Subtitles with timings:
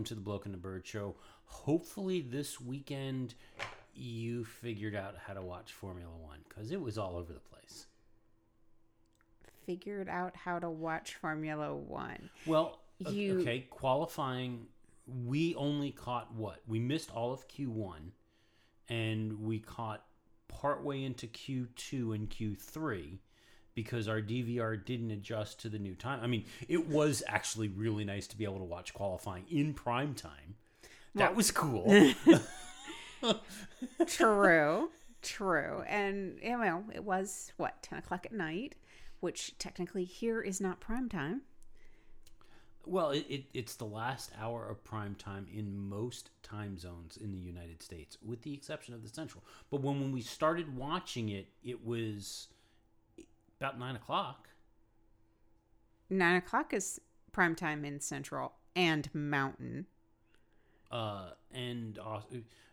[0.00, 1.14] welcome to the Bloke and the Bird Show.
[1.44, 3.34] Hopefully, this weekend
[3.94, 7.84] you figured out how to watch Formula One because it was all over the place.
[9.66, 12.30] Figured out how to watch Formula One.
[12.46, 12.80] Well,
[13.10, 14.68] You- okay, qualifying,
[15.06, 16.62] we only caught what?
[16.66, 18.12] We missed all of Q1
[18.88, 20.06] and we caught
[20.48, 23.18] partway into Q2 and Q3
[23.74, 26.20] because our DVR didn't adjust to the new time.
[26.22, 30.14] I mean, it was actually really nice to be able to watch qualifying in prime
[30.14, 30.56] time.
[31.14, 32.12] That was cool.
[34.06, 34.90] True,
[35.22, 35.84] true.
[35.86, 38.76] And, know, it was, what, 10 o'clock at night,
[39.20, 41.42] which technically here is not prime time.
[42.86, 47.30] Well, it, it, it's the last hour of prime time in most time zones in
[47.30, 49.44] the United States, with the exception of the Central.
[49.70, 52.48] But when, when we started watching it, it was
[53.60, 54.48] about nine o'clock.
[56.12, 59.86] 9 o'clock is prime time in Central and Mountain.
[60.90, 62.18] Uh, and uh,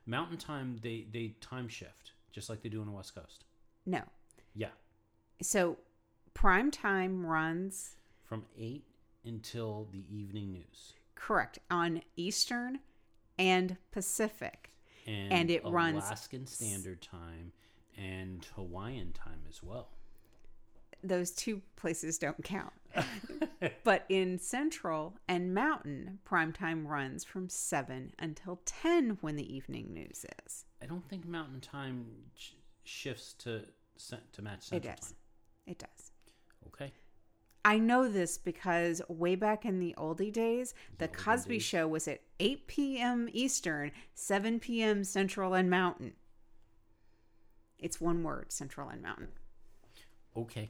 [0.08, 3.44] Mountain Time, they, they time shift, just like they do on the West Coast.
[3.86, 4.02] No.
[4.56, 4.70] Yeah.
[5.40, 5.78] So
[6.34, 7.92] prime time runs
[8.24, 8.84] From 8
[9.24, 10.94] until the evening news.
[11.14, 12.80] correct on Eastern
[13.38, 14.72] and Pacific.
[15.06, 17.52] And, And it runs- Alaskan Standard Time
[17.96, 19.90] and Hawaiian Time as well.
[21.03, 22.73] Those two places don't count.
[23.84, 29.94] but in Central and Mountain, prime time runs from 7 until 10 when the evening
[29.94, 30.66] news is.
[30.81, 32.52] I don't think Mountain Time sh-
[32.84, 33.64] shifts to
[34.34, 35.08] to match It Central does.
[35.08, 35.18] Time.
[35.66, 36.12] It does.
[36.68, 36.94] Okay.
[37.66, 41.64] I know this because way back in the oldie days, the olden Cosby days.
[41.64, 43.28] Show was at 8 p.m.
[43.34, 45.03] Eastern, 7 p.m.
[45.03, 46.14] Central and Mountain.
[47.79, 49.29] It's one word, Central and Mountain.
[50.35, 50.69] Okay.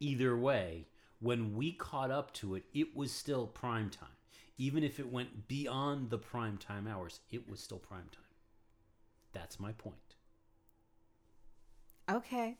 [0.00, 0.86] Either way,
[1.20, 4.08] when we caught up to it, it was still prime time.
[4.58, 8.24] Even if it went beyond the prime time hours, it was still prime time.
[9.32, 9.96] That's my point.
[12.10, 12.56] Okay.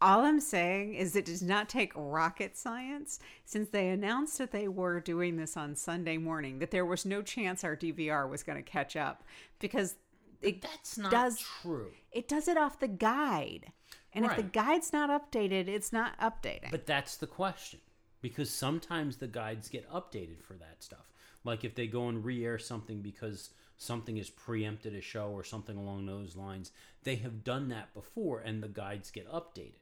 [0.00, 4.66] All I'm saying is it does not take rocket science since they announced that they
[4.68, 8.58] were doing this on Sunday morning, that there was no chance our DVR was going
[8.58, 9.22] to catch up
[9.60, 9.94] because
[10.40, 11.92] it That's not does true.
[12.10, 13.72] it does it off the guide.
[14.14, 16.70] And if the guide's not updated, it's not updating.
[16.70, 17.80] But that's the question.
[18.20, 21.10] Because sometimes the guides get updated for that stuff.
[21.44, 25.42] Like if they go and re air something because something is preempted a show or
[25.42, 26.70] something along those lines,
[27.02, 29.72] they have done that before and the guides get updated.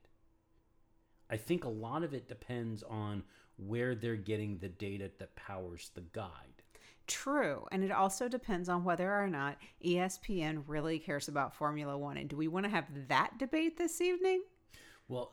[1.28, 3.24] I think a lot of it depends on
[3.56, 6.59] where they're getting the data that powers the guide.
[7.10, 7.66] True.
[7.72, 12.16] And it also depends on whether or not ESPN really cares about Formula One.
[12.16, 14.42] And do we want to have that debate this evening?
[15.08, 15.32] Well,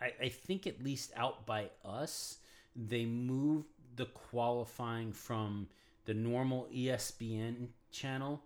[0.00, 2.38] I, I think at least out by us,
[2.74, 5.68] they moved the qualifying from
[6.04, 8.42] the normal ESPN channel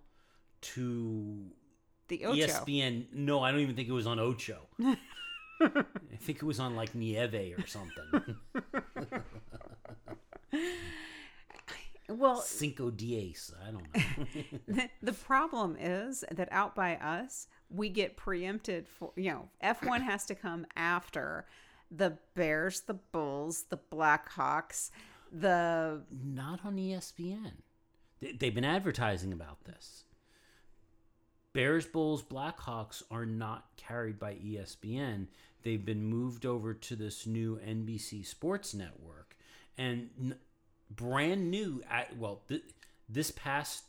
[0.61, 1.47] to
[2.09, 2.37] The Ocho.
[2.37, 3.07] ESPN.
[3.15, 4.59] No, I don't even think it was on Ocho.
[5.63, 8.37] I think it was on like Nieve or something.
[12.13, 13.53] Well, Cinco Diez.
[13.67, 14.85] I don't know.
[15.03, 20.25] the, problem is that out by us, we get preempted for, you know, F1 has
[20.27, 21.47] to come after
[21.91, 24.91] the Bears, the Bulls, the Blackhawks,
[25.33, 27.53] the Not on ESPN.
[28.21, 30.05] They, they've been advertising about this.
[31.53, 35.27] Bears, Bulls, Blackhawks are not carried by ESPN.
[35.63, 39.37] They've been moved over to this new NBC Sports Network,
[39.77, 40.35] and
[40.97, 41.83] brand new.
[41.91, 42.63] At, well, th-
[43.09, 43.85] this past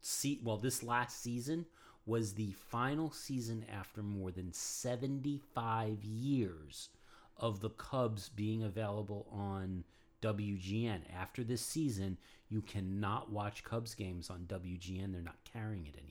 [0.00, 1.66] se- well, this last season
[2.06, 6.88] was the final season after more than seventy-five years
[7.36, 9.84] of the Cubs being available on
[10.20, 11.00] WGN.
[11.14, 12.18] After this season,
[12.48, 15.12] you cannot watch Cubs games on WGN.
[15.12, 16.08] They're not carrying it anymore.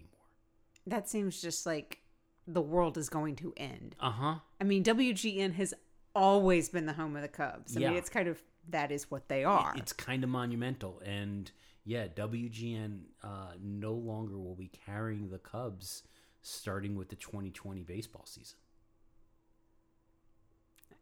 [0.87, 1.99] that seems just like
[2.47, 3.95] the world is going to end.
[3.99, 4.35] Uh huh.
[4.59, 5.73] I mean, WGN has
[6.15, 7.77] always been the home of the Cubs.
[7.77, 7.89] I Yeah.
[7.89, 9.73] mean, it's kind of that is what they are.
[9.75, 11.01] It's kind of monumental.
[11.05, 11.51] And
[11.83, 16.03] yeah, WGN uh, no longer will be carrying the Cubs
[16.41, 18.57] starting with the 2020 baseball season.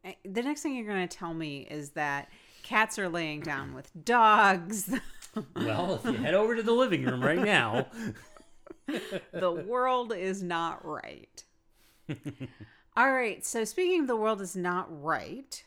[0.06, 2.30] Eh, the next thing you're going to tell me is that
[2.64, 4.94] cats are laying down with dogs.
[5.56, 7.86] Well, if you head over to the living room right now,
[9.32, 11.44] the world is not right.
[12.98, 13.46] All right.
[13.46, 15.64] So, speaking of the world is not right,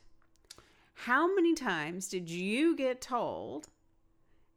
[1.06, 3.68] how many times did you get told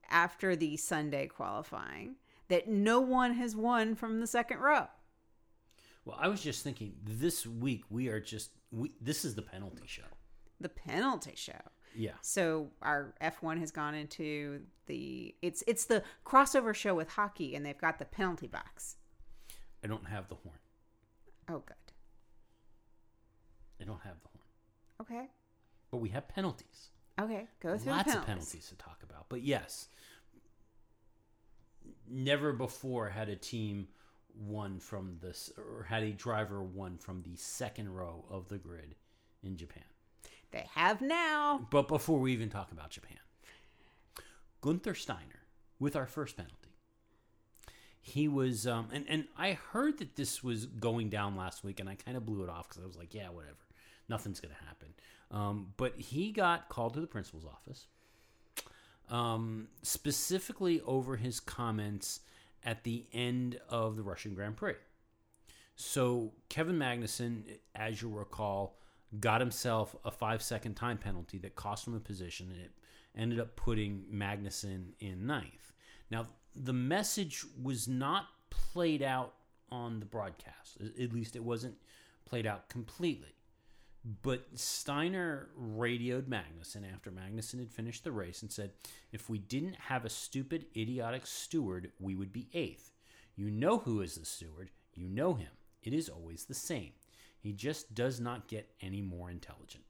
[0.09, 2.15] after the Sunday qualifying
[2.47, 4.87] that no one has won from the second row?
[6.05, 9.83] well, I was just thinking this week we are just we this is the penalty
[9.87, 10.03] show.
[10.61, 11.53] The penalty show.
[11.95, 12.11] Yeah.
[12.21, 17.65] So our F1 has gone into the it's it's the crossover show with hockey, and
[17.65, 18.97] they've got the penalty box.
[19.83, 20.57] I don't have the horn.
[21.49, 21.75] Oh, good.
[23.81, 25.19] I don't have the horn.
[25.21, 25.29] Okay.
[25.95, 26.89] But we have penalties.
[27.17, 27.47] Okay.
[27.61, 28.49] Go through Lots the of penalties.
[28.49, 29.27] penalties to talk about.
[29.29, 29.87] But yes,
[32.05, 33.87] never before had a team
[34.37, 38.95] won from this, or had a driver won from the second row of the grid
[39.41, 39.85] in Japan.
[40.51, 41.65] They have now.
[41.71, 43.19] But before we even talk about Japan,
[44.59, 45.43] Gunther Steiner
[45.79, 46.75] with our first penalty.
[48.01, 51.87] He was, um, and, and I heard that this was going down last week, and
[51.87, 53.55] I kind of blew it off because I was like, yeah, whatever.
[54.09, 54.89] Nothing's going to happen.
[55.31, 57.87] Um, but he got called to the principal's office,
[59.09, 62.21] um, specifically over his comments
[62.63, 64.75] at the end of the Russian Grand Prix.
[65.75, 67.43] So Kevin Magnussen,
[67.75, 68.77] as you recall,
[69.19, 72.71] got himself a five second time penalty that cost him a position, and it
[73.15, 75.73] ended up putting Magnussen in ninth.
[76.09, 79.33] Now, the message was not played out
[79.69, 80.77] on the broadcast.
[80.99, 81.75] At least it wasn't
[82.25, 83.34] played out completely.
[84.21, 88.71] But Steiner radioed Magnussen after Magnussen had finished the race and said,
[89.11, 92.91] If we didn't have a stupid, idiotic steward, we would be eighth.
[93.35, 94.69] You know who is the steward.
[94.93, 95.49] You know him.
[95.81, 96.91] It is always the same.
[97.39, 99.83] He just does not get any more intelligent.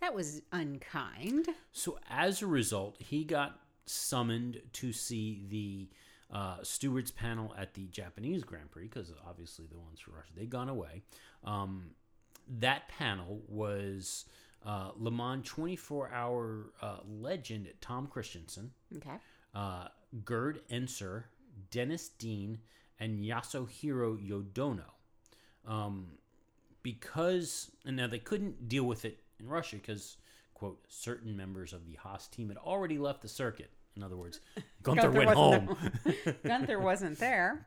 [0.00, 1.48] That was unkind.
[1.72, 5.88] So as a result, he got summoned to see the
[6.30, 10.50] uh, stewards panel at the Japanese Grand Prix because obviously the ones for Russia they'd
[10.50, 11.02] gone away.
[11.44, 11.92] Um,
[12.58, 14.24] that panel was
[14.64, 19.16] uh, Le Mans 24 hour uh, legend Tom Kristensen, Okay.
[19.54, 19.88] uh,
[20.24, 21.24] Gerd Ennser,
[21.70, 22.58] Dennis Dean,
[22.98, 24.82] and Yasuhiro Yodono.
[25.66, 26.12] Um,
[26.82, 30.16] because, and now they couldn't deal with it in Russia because,
[30.54, 33.70] quote, certain members of the Haas team had already left the circuit.
[33.96, 34.40] In other words,
[34.82, 35.76] Gunther, went home.
[36.46, 37.66] Gunther wasn't there.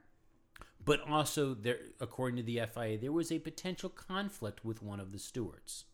[0.83, 5.11] But also, there, according to the FIA, there was a potential conflict with one of
[5.11, 5.85] the stewards.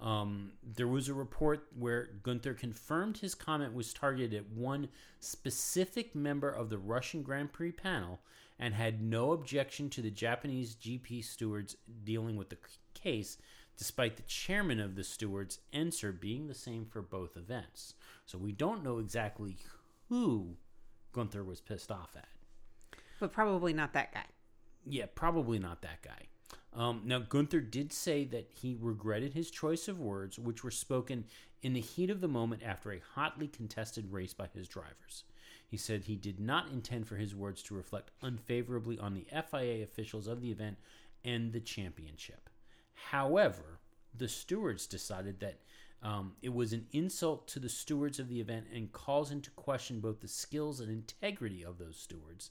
[0.00, 4.88] Um, there was a report where Gunther confirmed his comment was targeted at one
[5.20, 8.20] specific member of the Russian Grand Prix panel
[8.58, 12.58] and had no objection to the Japanese GP stewards dealing with the
[12.94, 13.36] case,
[13.76, 17.94] despite the chairman of the stewards, Ennser, being the same for both events.
[18.24, 19.56] So we don't know exactly
[20.08, 20.56] who
[21.12, 22.28] Gunther was pissed off at.
[23.20, 24.24] But probably not that guy.
[24.86, 26.26] Yeah, probably not that guy.
[26.72, 31.24] Um, now, Gunther did say that he regretted his choice of words, which were spoken
[31.62, 35.24] in the heat of the moment after a hotly contested race by his drivers.
[35.66, 39.82] He said he did not intend for his words to reflect unfavorably on the FIA
[39.84, 40.78] officials of the event
[41.24, 42.48] and the championship.
[42.94, 43.80] However,
[44.16, 45.60] the stewards decided that
[46.02, 50.00] um, it was an insult to the stewards of the event and calls into question
[50.00, 52.50] both the skills and integrity of those stewards.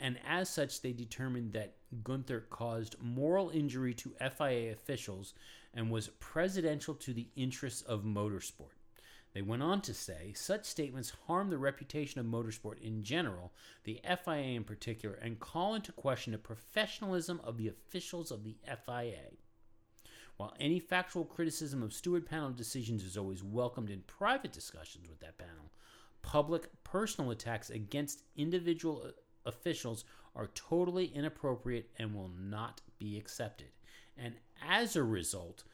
[0.00, 1.74] And as such, they determined that
[2.04, 5.34] Gunther caused moral injury to FIA officials
[5.74, 8.76] and was presidential to the interests of motorsport.
[9.34, 13.52] They went on to say such statements harm the reputation of motorsport in general,
[13.84, 18.56] the FIA in particular, and call into question the professionalism of the officials of the
[18.64, 19.32] FIA.
[20.36, 25.20] While any factual criticism of steward panel decisions is always welcomed in private discussions with
[25.20, 25.72] that panel,
[26.22, 29.12] public personal attacks against individual
[29.44, 30.04] officials
[30.34, 33.68] are totally inappropriate and will not be accepted.
[34.16, 34.34] And
[34.66, 35.64] as a result,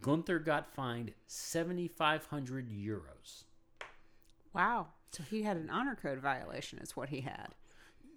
[0.00, 3.44] Gunther got fined 7,500 euros.
[4.54, 4.88] Wow.
[5.10, 7.54] So he had an honor code violation, is what he had.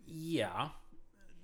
[0.05, 0.69] Yeah.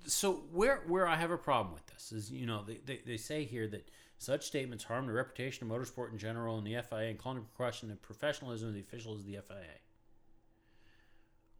[0.06, 3.16] So where where I have a problem with this is, you know, they, they, they
[3.16, 7.10] say here that such statements harm the reputation of motorsport in general and the FIA
[7.10, 9.78] and calling into question the professionalism of the officials of the FIA.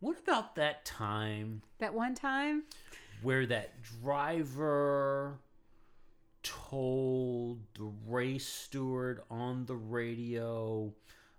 [0.01, 2.65] What about that time That one time?
[3.23, 3.73] where that
[4.03, 5.39] driver
[6.43, 10.93] told the race steward on the radio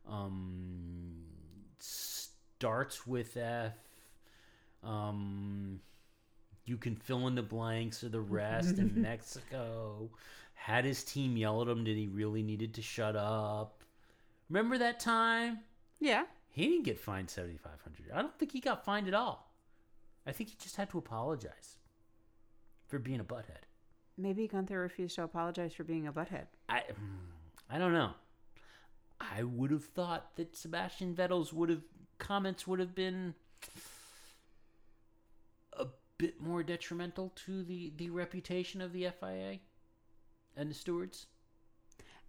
[0.09, 1.13] um,
[1.77, 3.73] starts with F.
[4.83, 5.79] Um,
[6.65, 10.09] you can fill in the blanks or the rest in Mexico.
[10.55, 13.83] Had his team yell at him that he really needed to shut up.
[14.49, 15.59] Remember that time?
[15.99, 16.23] Yeah.
[16.55, 18.11] He didn't get fined seventy five hundred.
[18.13, 19.51] I don't think he got fined at all.
[20.25, 21.77] I think he just had to apologize
[22.87, 23.65] for being a butthead.
[24.17, 26.47] Maybe Gunther refused to apologize for being a butthead.
[26.69, 27.29] I hmm,
[27.69, 28.11] I don't know.
[29.19, 31.83] I would have thought that Sebastian Vettel's would have
[32.19, 33.35] comments would have been
[35.73, 39.59] a bit more detrimental to the the reputation of the FIA
[40.55, 41.27] and the stewards.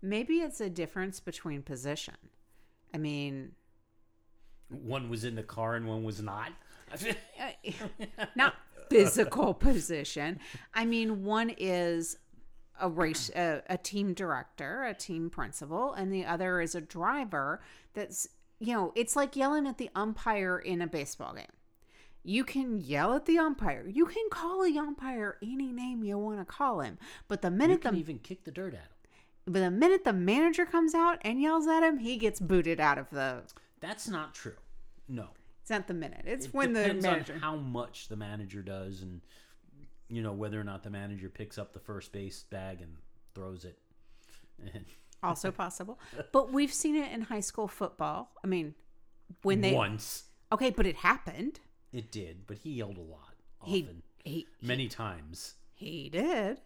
[0.02, 2.16] maybe it's a difference between position.
[2.94, 3.52] I mean,
[4.68, 6.50] One was in the car and one was not.
[6.92, 7.12] Uh,
[8.36, 8.54] not
[8.88, 10.38] physical position.
[10.74, 12.18] I mean, one is
[12.80, 17.60] a race, a, a team director, a team principal, and the other is a driver.
[17.94, 21.44] That's you know, it's like yelling at the umpire in a baseball game.
[22.24, 23.86] You can yell at the umpire.
[23.86, 26.98] You can call the umpire any name you want to call him.
[27.28, 28.88] But the you minute can the even kick the dirt at him.
[29.46, 32.98] but the minute the manager comes out and yells at him, he gets booted out
[32.98, 33.42] of the.
[33.80, 34.56] That's not true.
[35.08, 35.28] No.
[35.60, 36.22] It's not the minute.
[36.26, 37.34] It's It when the manager.
[37.34, 39.20] on how much the manager does and
[40.08, 42.96] you know whether or not the manager picks up the first base bag and
[43.34, 43.78] throws it.
[45.22, 45.98] Also possible.
[46.30, 48.30] But we've seen it in high school football.
[48.44, 48.74] I mean,
[49.42, 51.58] when they once okay, but it happened.
[51.92, 54.02] it did, but he yelled a lot He often.
[54.24, 55.54] he many times.
[55.74, 56.60] he did,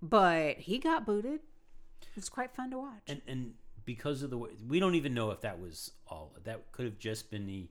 [0.00, 1.40] but he got booted.
[2.02, 3.02] It was quite fun to watch.
[3.08, 3.54] And and
[3.94, 6.98] because of the way we don't even know if that was all that could have
[6.98, 7.68] just been the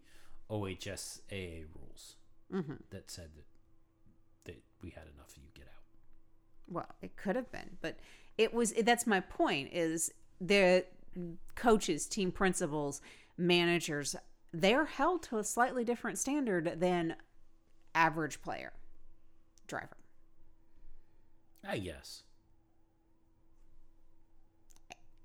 [0.50, 2.16] OHSAA rules
[2.54, 2.74] Mm-hmm.
[2.90, 3.46] that said that
[4.46, 5.84] that we had enough of you get out.
[6.68, 7.98] well, it could have been, but
[8.38, 8.74] it was.
[8.74, 9.70] That's my point.
[9.72, 10.12] Is
[10.42, 10.86] the
[11.56, 13.02] coaches, team principals,
[13.38, 14.16] managers?
[14.52, 17.16] They're held to a slightly different standard than
[17.94, 18.74] average player,
[19.68, 19.98] driver.
[21.68, 22.24] I guess.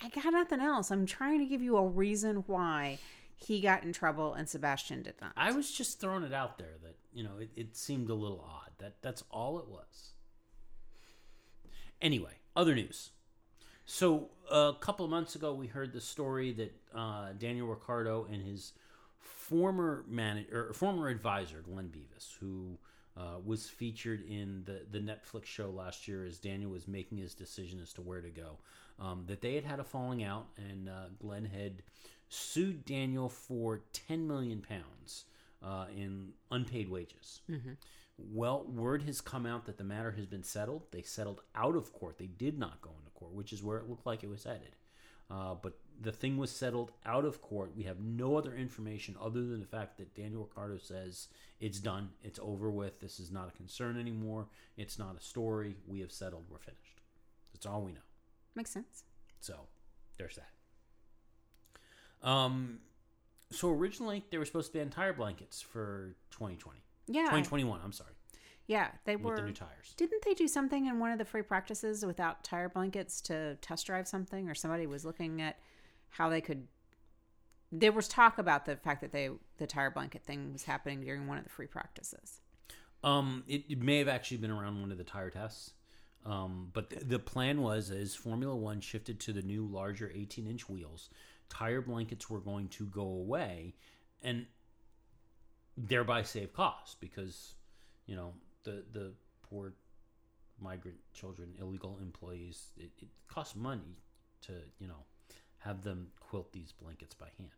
[0.02, 0.90] I got nothing else.
[0.90, 2.98] I'm trying to give you a reason why
[3.36, 5.32] he got in trouble and Sebastian did not.
[5.36, 8.44] I was just throwing it out there that you know it, it seemed a little
[8.46, 8.70] odd.
[8.78, 10.12] That that's all it was.
[12.00, 13.10] Anyway, other news.
[13.86, 18.42] So a couple of months ago, we heard the story that uh, Daniel Ricciardo and
[18.42, 18.72] his
[19.18, 22.78] former manager, or former advisor, Glenn Beavis, who
[23.16, 27.34] uh, was featured in the the Netflix show last year as Daniel was making his
[27.34, 28.58] decision as to where to go,
[28.98, 31.82] um, that they had had a falling out, and uh, Glenn had
[32.28, 35.24] sued Daniel for 10 million pounds
[35.62, 37.40] uh, in unpaid wages.
[38.16, 40.82] Well, word has come out that the matter has been settled.
[40.92, 42.18] They settled out of court.
[42.18, 44.76] They did not go into court, which is where it looked like it was headed.
[45.30, 47.72] Uh, but the thing was settled out of court.
[47.76, 51.28] We have no other information other than the fact that Daniel Ricciardo says
[51.60, 53.00] it's done, it's over with.
[53.00, 54.46] This is not a concern anymore.
[54.76, 55.76] It's not a story.
[55.86, 56.44] We have settled.
[56.50, 57.00] We're finished.
[57.52, 58.00] That's all we know.
[58.54, 59.04] Makes sense.
[59.40, 59.66] So
[60.18, 62.28] there's that.
[62.28, 62.78] Um,
[63.50, 67.22] so originally they were supposed to be on tire blankets for 2020, Yeah.
[67.24, 67.80] 2021.
[67.84, 68.12] I'm sorry,
[68.66, 69.36] Yeah, they with were.
[69.36, 69.92] the new tires.
[69.96, 73.86] Didn't they do something in one of the free practices without tire blankets to test
[73.86, 75.58] drive something, or somebody was looking at
[76.10, 76.66] how they could?
[77.70, 81.26] There was talk about the fact that they the tire blanket thing was happening during
[81.26, 82.40] one of the free practices.
[83.02, 85.72] Um, it, it may have actually been around one of the tire tests.
[86.26, 90.46] Um, but the, the plan was as Formula One shifted to the new larger 18
[90.46, 91.10] inch wheels,
[91.48, 93.74] tire blankets were going to go away
[94.22, 94.46] and
[95.76, 97.54] thereby save costs because,
[98.06, 98.32] you know,
[98.64, 99.12] the, the
[99.42, 99.74] poor
[100.60, 103.98] migrant children, illegal employees, it, it costs money
[104.42, 105.04] to, you know,
[105.58, 107.50] have them quilt these blankets by hand.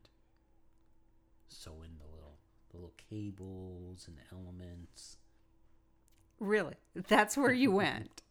[1.48, 2.38] Sew in the little,
[2.70, 5.18] the little cables and the elements.
[6.40, 8.22] Really, that's where you went.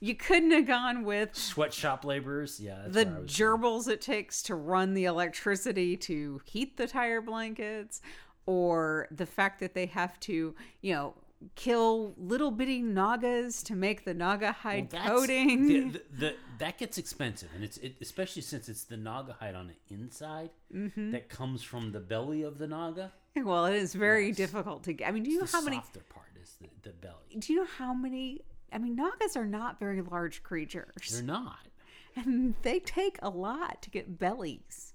[0.00, 2.82] You couldn't have gone with Sweatshop laborers, yeah.
[2.86, 7.20] The where I was gerbils it takes to run the electricity to heat the tire
[7.22, 8.00] blankets
[8.46, 11.14] or the fact that they have to you know
[11.56, 16.98] kill little bitty nagas to make the Naugahyde Well, coating The, the, the, that gets
[16.98, 21.12] expensive, and it's it, especially since it's the Naugahyde on the inside Mm-hmm.
[21.12, 23.12] that comes from the belly of the naga.
[23.36, 24.36] well it is very Yes.
[24.36, 25.76] difficult to get i mean do you know how many
[26.08, 27.36] part is the, the belly.
[27.38, 31.68] do you know how many i mean nagas are not very large creatures They're not,
[32.16, 34.94] and they take a lot to get bellies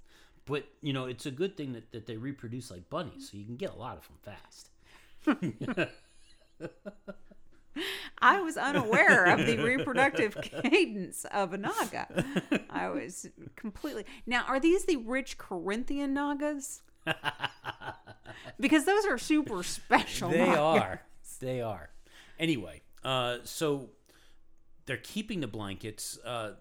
[0.49, 3.45] but you know it's a good thing that, that they reproduce like bunnies, so you
[3.45, 4.71] can get a lot of them fast.
[8.21, 12.25] I was unaware of the reproductive cadence of a naga.
[12.69, 14.05] I was completely.
[14.25, 16.81] Now, are these the rich Corinthian nagas?
[18.59, 20.31] Because those are super special.
[20.31, 21.01] They are.
[21.39, 21.89] They are.
[22.39, 23.89] Anyway, uh, so
[24.85, 26.17] they're keeping the blankets.
[26.23, 26.51] Uh,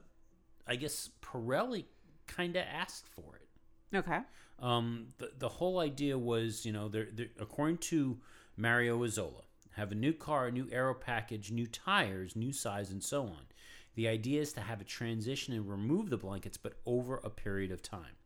[0.67, 1.85] I guess Pirelli
[2.27, 3.97] kind of asked for it.
[3.97, 4.21] Okay.
[4.61, 8.19] Um, the, the whole idea was, you know, they're, they're, according to
[8.57, 9.43] Mario Isola,
[9.77, 13.47] have a new car, a new aero package, new tires, new size, and so on.
[13.95, 17.71] The idea is to have a transition and remove the blankets, but over a period
[17.71, 18.17] of time.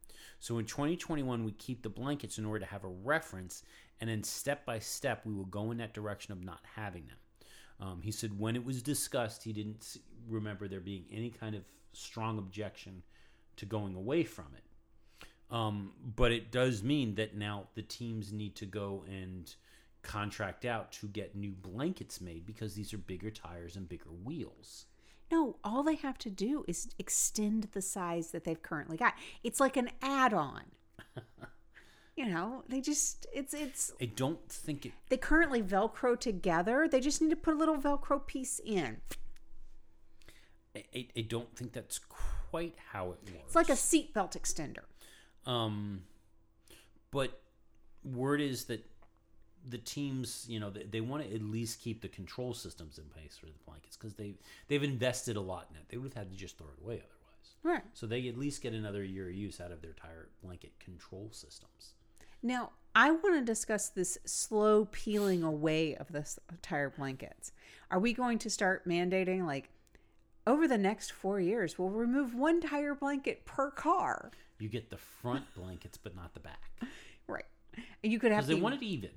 [0.40, 3.62] So in 2021, we keep the blankets in order to have a reference,
[4.02, 7.16] and then step by step, we will go in that direction of not having them.
[7.78, 9.96] Um, he said when it was discussed, he didn't
[10.28, 13.04] remember there being any kind of strong objection
[13.58, 15.54] to going away from it.
[15.54, 19.54] Um, but it does mean that now the teams need to go and
[20.02, 24.86] contract out to get new blankets made because these are bigger tires and bigger wheels.
[25.30, 29.14] No, all they have to do is extend the size that they've currently got.
[29.44, 30.64] It's like an add-on.
[32.16, 34.92] you know, they just it's it's I don't think it.
[35.08, 36.86] they currently velcro together.
[36.90, 38.98] They just need to put a little velcro piece in.
[40.74, 41.98] I, I- don't think that's
[42.50, 43.44] quite how it works.
[43.46, 44.84] It's like a seatbelt extender.
[45.50, 46.02] Um,
[47.10, 47.40] but
[48.04, 48.86] word is that
[49.68, 53.04] the teams, you know, they, they want to at least keep the control systems in
[53.04, 54.34] place for the blankets because they
[54.68, 55.84] they've invested a lot in it.
[55.88, 57.54] They would have had to just throw it away otherwise.
[57.62, 57.82] Right.
[57.92, 61.28] So they at least get another year of use out of their tire blanket control
[61.32, 61.94] systems.
[62.42, 66.26] Now, I want to discuss this slow peeling away of the
[66.60, 67.52] tire blankets.
[67.90, 69.70] Are we going to start mandating like
[70.46, 74.30] over the next 4 years we'll remove one tire blanket per car?
[74.58, 76.70] You get the front blankets, but not the back
[77.26, 77.44] Right.
[78.02, 79.10] And you could have because they the- want it even.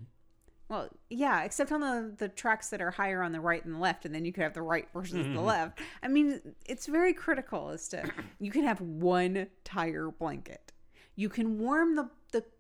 [0.68, 3.80] Well, yeah, except on the the tracks that are higher on the right and the
[3.80, 5.38] left, and then you could have the right versus the mm-hmm.
[5.38, 5.80] left.
[6.02, 10.72] I mean, it's very critical as to you can have one tire blanket.
[11.16, 12.10] You can warm the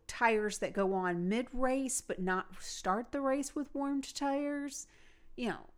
[0.08, 4.88] tires that go on mid race, but not start the race with warmed tires.
[5.36, 5.70] You know,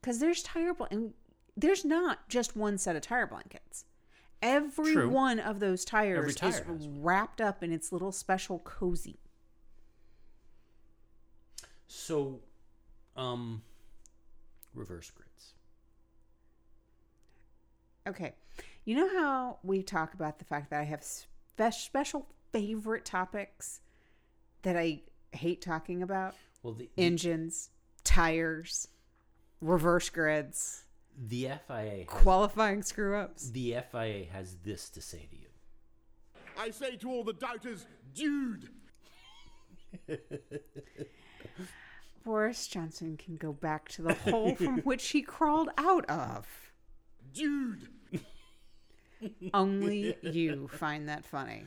[0.00, 1.12] because there's tire bl- and
[1.56, 3.84] there's not just one set of tire blankets.
[4.42, 5.10] Every True.
[5.10, 9.18] one of those tires tire is wrapped up in its little special cozy.
[11.86, 12.40] So,
[13.16, 13.62] um,
[14.74, 15.54] reverse grids.
[18.06, 18.32] Okay.
[18.84, 21.04] You know how we talk about the fact that I have
[21.68, 23.80] special favorite topics
[24.62, 26.34] that I hate talking about?
[26.62, 27.70] Well, the Engines,
[28.04, 28.88] tires,
[29.60, 30.84] reverse grids,
[31.16, 33.50] the FIA has, qualifying screw ups.
[33.50, 35.48] the FIA has this to say to you.
[36.58, 38.68] I say to all the doubters, dude.
[42.24, 46.46] Boris Johnson can go back to the hole from which he crawled out of.
[47.32, 47.88] Jude!
[49.54, 51.66] Only you find that funny.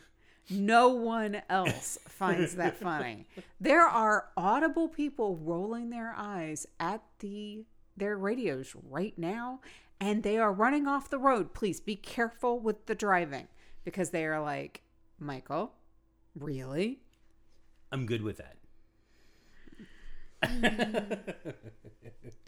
[0.49, 3.27] No one else finds that funny.
[3.61, 9.61] There are audible people rolling their eyes at the their radios right now
[9.99, 11.53] and they are running off the road.
[11.53, 13.47] Please be careful with the driving
[13.85, 14.81] because they are like,
[15.17, 15.73] "Michael,
[16.35, 16.99] really?"
[17.91, 18.57] I'm good with that.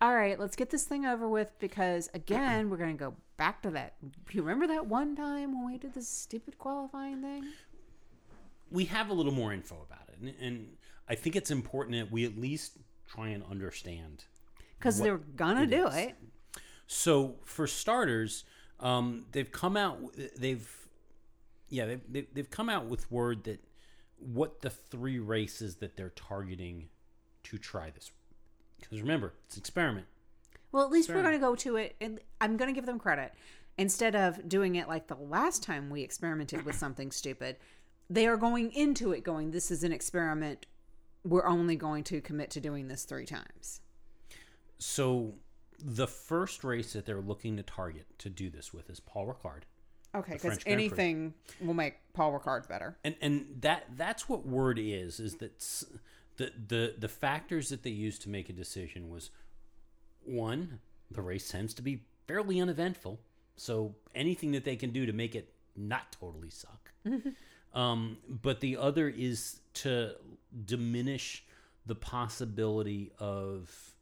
[0.00, 3.62] All right, let's get this thing over with because again, we're going to go back
[3.62, 3.94] to that.
[4.30, 7.44] You remember that one time when we did this stupid qualifying thing?
[8.70, 10.68] we have a little more info about it, and, and
[11.08, 14.24] I think it's important that we at least try and understand.
[14.80, 15.94] Cuz they're going to do is.
[15.94, 16.16] it.
[16.86, 18.44] So, for starters,
[18.80, 19.98] um, they've come out.
[20.36, 20.88] They've
[21.68, 23.60] yeah, they've, they've they've come out with word that
[24.18, 26.88] what the three races that they're targeting
[27.44, 28.10] to try this.
[28.80, 30.06] Because remember, it's an experiment.
[30.72, 32.98] Well, at least we're going to go to it, and I'm going to give them
[32.98, 33.32] credit.
[33.78, 37.56] Instead of doing it like the last time we experimented with something stupid,
[38.10, 40.66] they are going into it going, this is an experiment.
[41.24, 43.80] We're only going to commit to doing this three times.
[44.78, 45.34] So,
[45.78, 49.62] the first race that they're looking to target to do this with is Paul Ricard.
[50.14, 50.84] Okay, because French Grand Prix.
[50.84, 52.96] anything will make Paul Ricard better.
[53.04, 55.62] and and that that's what word is is that
[56.36, 59.30] the the the factors that they used to make a decision was
[60.24, 63.20] one the race tends to be fairly uneventful
[63.56, 66.90] so anything that they can do to make it not totally suck
[67.74, 70.14] um, but the other is to
[70.64, 71.44] diminish
[71.86, 73.94] the possibility of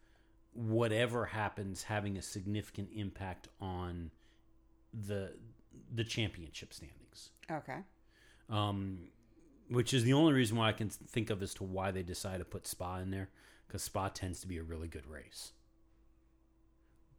[0.54, 4.10] whatever happens having a significant impact on
[5.06, 5.32] the
[5.94, 7.78] the championship standings Okay.
[8.48, 8.98] um,
[9.68, 12.38] which is the only reason why I can think of as to why they decided
[12.38, 13.30] to put Spa in there,
[13.66, 15.52] because Spa tends to be a really good race.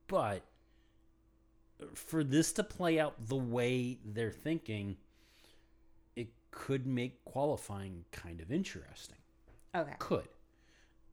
[0.07, 0.43] But
[1.93, 4.97] for this to play out the way they're thinking,
[6.15, 9.17] it could make qualifying kind of interesting.
[9.75, 9.95] Okay.
[9.99, 10.27] Could.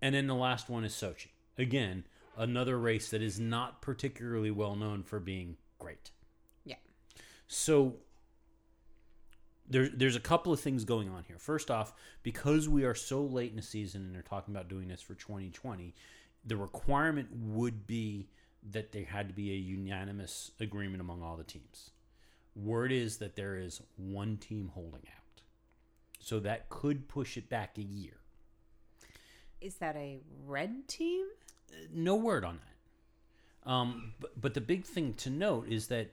[0.00, 1.28] And then the last one is Sochi.
[1.58, 2.04] Again,
[2.36, 6.10] another race that is not particularly well known for being great.
[6.64, 6.76] Yeah.
[7.46, 7.96] So
[9.68, 11.38] there, there's a couple of things going on here.
[11.38, 14.88] First off, because we are so late in the season and they're talking about doing
[14.88, 15.94] this for 2020,
[16.44, 18.28] the requirement would be
[18.70, 21.90] that there had to be a unanimous agreement among all the teams.
[22.54, 25.42] Word is that there is one team holding out.
[26.20, 28.18] So that could push it back a year.
[29.60, 31.26] Is that a red team?
[31.92, 33.70] no word on that.
[33.70, 36.10] Um, but, but the big thing to note is that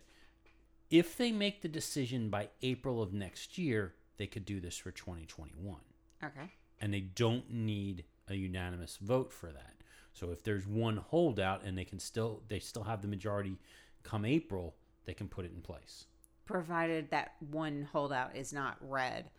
[0.90, 4.92] if they make the decision by April of next year, they could do this for
[4.92, 5.80] 2021.
[6.24, 6.52] Okay.
[6.82, 9.76] And they don't need a unanimous vote for that.
[10.14, 13.58] So if there's one holdout and they can still they still have the majority
[14.04, 14.76] come April,
[15.06, 16.06] they can put it in place.
[16.46, 19.30] Provided that one holdout is not red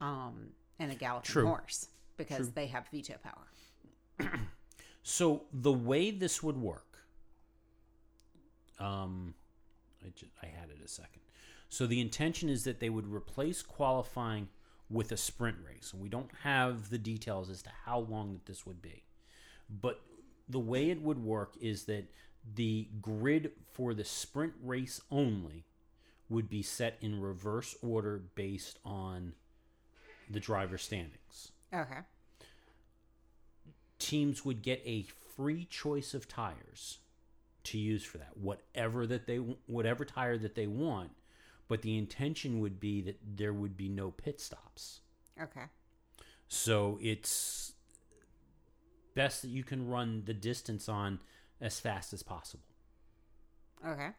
[0.00, 1.46] um, and a galloping True.
[1.46, 2.52] horse because True.
[2.54, 4.30] they have veto power.
[5.08, 6.98] So the way this would work,
[8.80, 9.34] um,
[10.06, 11.20] I just, I had it a second.
[11.68, 14.48] So the intention is that they would replace qualifying
[14.88, 18.46] with a sprint race, and we don't have the details as to how long that
[18.46, 19.02] this would be.
[19.68, 20.00] But
[20.48, 22.04] the way it would work is that
[22.54, 25.64] the grid for the sprint race only
[26.28, 29.32] would be set in reverse order based on
[30.30, 32.00] the driver standings Okay.
[33.98, 35.02] teams would get a
[35.36, 36.98] free choice of tires
[37.66, 41.10] to use for that whatever that they whatever tire that they want
[41.68, 45.00] but the intention would be that there would be no pit stops
[45.42, 45.64] Okay.
[46.48, 47.72] so it's
[49.14, 51.20] best that you can run the distance on
[51.60, 52.64] as fast as possible
[53.86, 54.10] Okay.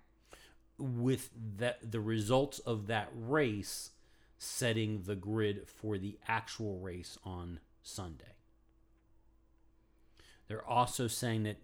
[0.78, 3.92] with that the results of that race
[4.38, 8.36] setting the grid for the actual race on Sunday.
[10.48, 11.58] They're also saying that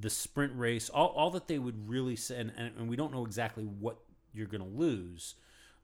[0.00, 3.26] the sprint race, all, all that they would really say, and, and, we don't know
[3.26, 3.98] exactly what
[4.32, 5.34] you're going to lose,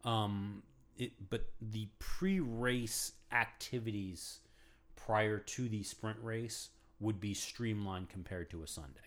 [0.04, 0.62] um,
[0.96, 4.40] it, but the pre race activities
[4.94, 9.00] prior to the sprint race would be streamlined compared to a Sunday.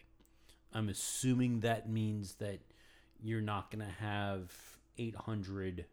[0.74, 2.60] I'm assuming that means that
[3.22, 4.52] you're not going to have
[4.98, 5.86] 800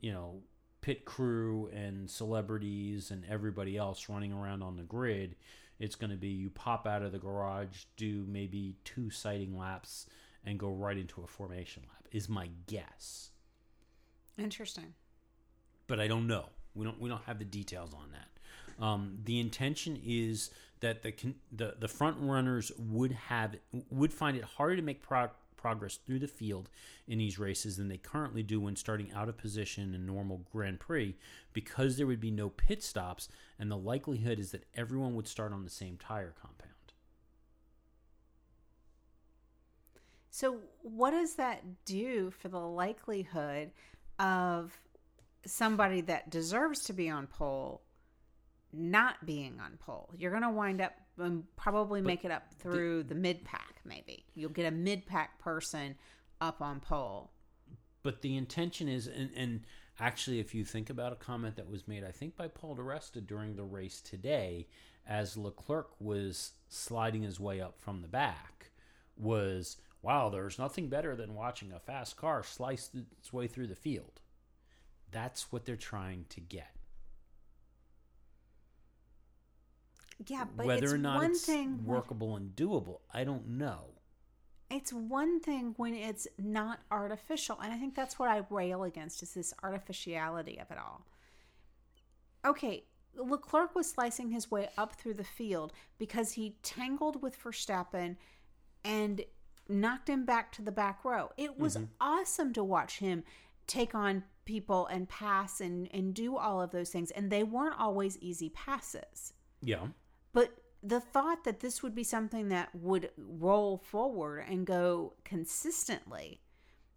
[0.00, 0.40] you know
[0.80, 5.34] pit crew and celebrities and everybody else running around on the grid
[5.78, 10.06] it's going to be you pop out of the garage do maybe two sighting laps
[10.44, 13.30] and go right into a formation lap is my guess
[14.38, 14.94] Interesting.
[15.86, 16.46] but I don't know.
[16.74, 18.84] We don't we don't have the details on that.
[18.84, 21.14] Um, the intention is that the
[21.50, 23.56] the the front runners would have
[23.90, 26.68] would find it harder to make pro- progress through the field
[27.06, 30.80] in these races than they currently do when starting out of position in normal Grand
[30.80, 31.16] Prix
[31.52, 35.52] because there would be no pit stops and the likelihood is that everyone would start
[35.52, 36.72] on the same tire compound.
[40.30, 43.70] So, what does that do for the likelihood
[44.18, 44.78] of
[45.46, 47.80] somebody that deserves to be on pole
[48.76, 50.10] not being on pole?
[50.16, 54.24] You're going to wind up and probably make it up through the, mid pack, maybe.
[54.34, 55.96] You'll get a mid pack person
[56.40, 57.30] up on pole.
[58.02, 59.60] But the intention is, and, and
[59.98, 62.82] actually, if you think about a comment that was made, I think by Paul di
[62.82, 64.68] Resta during the race today,
[65.06, 68.70] as Leclerc was sliding his way up from the back,
[69.16, 73.74] was wow, there's nothing better than watching a fast car slice its way through the
[73.74, 74.20] field.
[75.10, 76.75] That's what they're trying to get.
[80.26, 81.84] Yeah, but Whether it's or not one it's thing.
[81.84, 83.94] workable and doable, I don't know.
[84.70, 89.22] it's one thing when it's not artificial and i think that's what i rail against
[89.22, 91.06] is this artificiality of it all
[92.44, 92.82] okay
[93.16, 98.16] leclerc was slicing his way up through the field because he tangled with verstappen
[98.84, 99.22] and
[99.68, 101.84] knocked him back to the back row it was mm-hmm.
[102.00, 103.22] awesome to watch him
[103.68, 107.78] take on people and pass and, and do all of those things and they weren't
[107.78, 109.86] always easy passes Yeah.
[110.36, 110.50] But
[110.82, 116.42] the thought that this would be something that would roll forward and go consistently,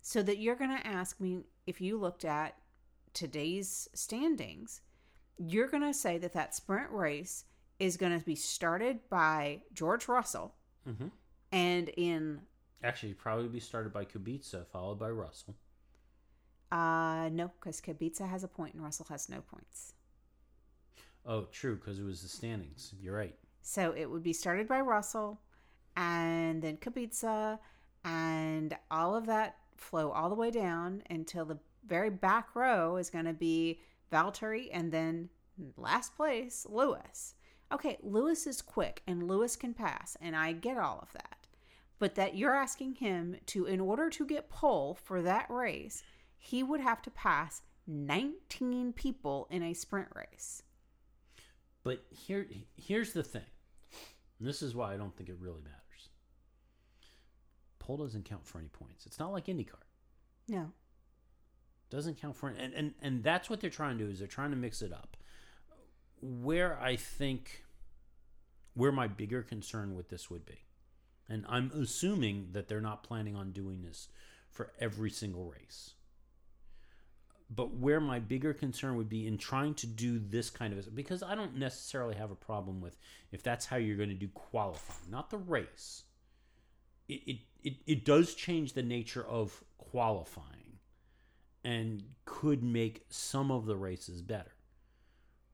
[0.02, 2.58] so that you're going to ask me if you looked at
[3.14, 4.82] today's standings,
[5.38, 7.46] you're going to say that that sprint race
[7.80, 11.08] is going to be started by George Russell hmm
[11.54, 12.42] and in
[12.84, 15.56] Actually, probably be started by Kubica, followed by Russell.
[16.74, 19.94] uh no because Kubica has a point and Russell has no points.
[21.30, 22.96] Oh, true, because it was the standings.
[23.00, 23.36] You're right.
[23.62, 25.40] So it would be started by Russell
[25.96, 27.60] and then Kubica
[28.04, 33.12] and all of that flow all the way down until the very back row is
[33.12, 33.80] going to be
[34.12, 35.30] Valtteri and then
[35.78, 37.36] last place, Lewis.
[37.72, 41.46] Okay, Lewis is quick and Lewis can pass, and I get all of that.
[42.00, 46.02] But that you're asking him to, in order to get pole for that race,
[46.40, 50.64] he would have to pass 19 people in a sprint race.
[51.84, 53.42] But here, here's the thing.
[54.40, 56.10] This is why I don't think it really matters.
[57.80, 59.06] Pole doesn't count for any points.
[59.06, 59.82] It's not like IndyCar.
[60.48, 60.72] No.
[61.90, 64.52] Doesn't count for and, and and that's what they're trying to do is they're trying
[64.52, 65.18] to mix it up.
[66.22, 67.64] Where I think
[68.76, 70.60] where my bigger concern with this would be.
[71.28, 74.08] And I'm assuming that they're not planning on doing this
[74.50, 75.94] for every single race.
[77.56, 81.24] But where my bigger concern would be in trying to do this kind of because
[81.24, 82.98] I don't necessarily have a problem with
[83.32, 86.04] if that's how you're going to do qualifying, not the race.
[87.08, 90.78] It it, it, it does change the nature of qualifying
[91.64, 94.54] and could make some of the races better.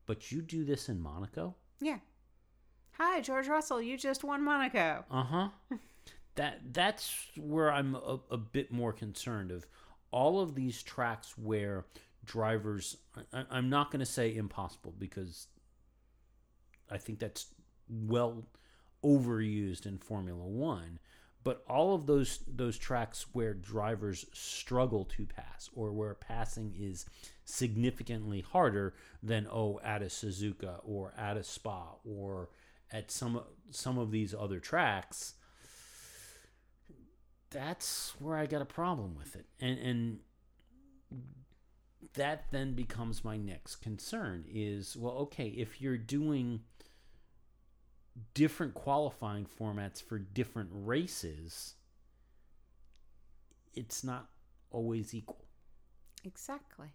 [0.05, 1.55] But you do this in Monaco?
[1.79, 1.99] Yeah.
[2.97, 3.81] Hi, George Russell.
[3.81, 5.03] You just won Monaco.
[5.10, 5.49] Uh huh.
[6.36, 9.65] that that's where I'm a, a bit more concerned of
[10.15, 11.86] all of these tracks where
[12.23, 12.97] drivers.
[13.34, 15.47] I, I'm not going to say impossible because
[16.89, 17.47] I think that's
[17.89, 18.47] well
[19.04, 20.99] overused in Formula One.
[21.43, 27.06] But all of those those tracks where drivers struggle to pass, or where passing is
[27.43, 32.49] significantly harder than oh at a Suzuka or at a Spa or
[32.91, 35.34] at some some of these other tracks,
[37.55, 39.45] that's where I got a problem with it.
[39.61, 40.19] And and
[42.13, 46.61] that then becomes my next concern is well okay, if you're doing
[48.33, 51.75] different qualifying formats for different races,
[53.73, 54.29] it's not
[54.69, 55.45] always equal.
[56.25, 56.89] Exactly.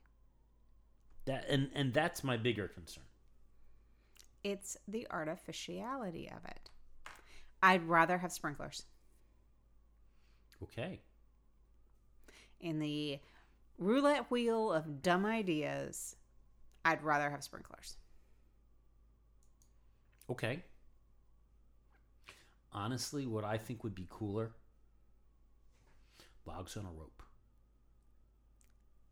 [1.24, 3.04] That and and that's my bigger concern.
[4.44, 6.70] It's the artificiality of it.
[7.62, 8.84] I'd rather have sprinklers.
[10.62, 11.00] Okay.
[12.60, 13.18] In the
[13.78, 16.16] roulette wheel of dumb ideas,
[16.84, 17.96] I'd rather have sprinklers.
[20.28, 20.62] Okay.
[22.72, 24.52] Honestly, what I think would be cooler
[26.46, 27.22] logs on a rope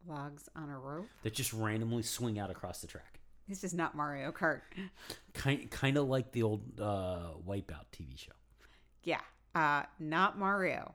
[0.07, 1.07] Logs on a rope.
[1.23, 3.21] that just randomly swing out across the track.
[3.49, 4.61] This is not Mario Kart.
[5.35, 8.33] Kind, kind of like the old uh, Wipeout TV show.
[9.03, 9.21] Yeah,
[9.55, 10.95] uh, not Mario.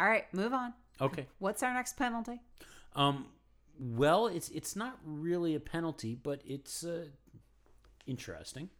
[0.00, 0.72] All right, move on.
[0.98, 1.26] Okay.
[1.40, 2.40] What's our next penalty?
[2.96, 3.26] Um,
[3.78, 7.04] well, it's it's not really a penalty, but it's uh,
[8.06, 8.70] interesting.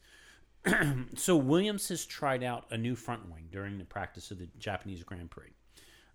[1.16, 5.02] so Williams has tried out a new front wing during the practice of the Japanese
[5.02, 5.52] Grand Prix.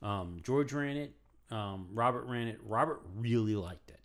[0.02, 1.14] Um, George ran it.
[1.52, 2.60] Um, Robert ran it.
[2.64, 4.02] Robert really liked it.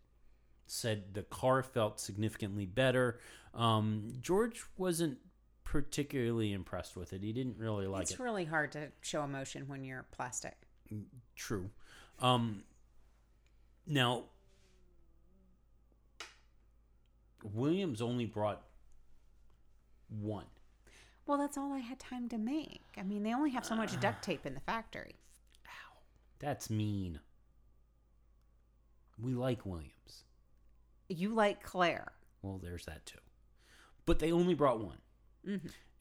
[0.66, 3.20] Said the car felt significantly better.
[3.54, 5.16] Um, George wasn't
[5.64, 7.22] particularly impressed with it.
[7.22, 8.14] He didn't really like it's it.
[8.14, 10.56] It's really hard to show emotion when you're plastic.
[11.37, 11.70] True.
[12.18, 12.62] Um,
[13.87, 14.24] now,
[17.42, 18.62] Williams only brought
[20.09, 20.46] one.
[21.26, 22.83] Well, that's all I had time to make.
[22.98, 25.14] I mean, they only have so much duct tape in the factory.
[25.64, 26.00] Wow.
[26.40, 27.20] That's mean.
[29.22, 30.24] We like Williams.
[31.09, 32.12] You like Claire.
[32.42, 33.18] Well, there's that too.
[34.07, 34.98] But they only brought one.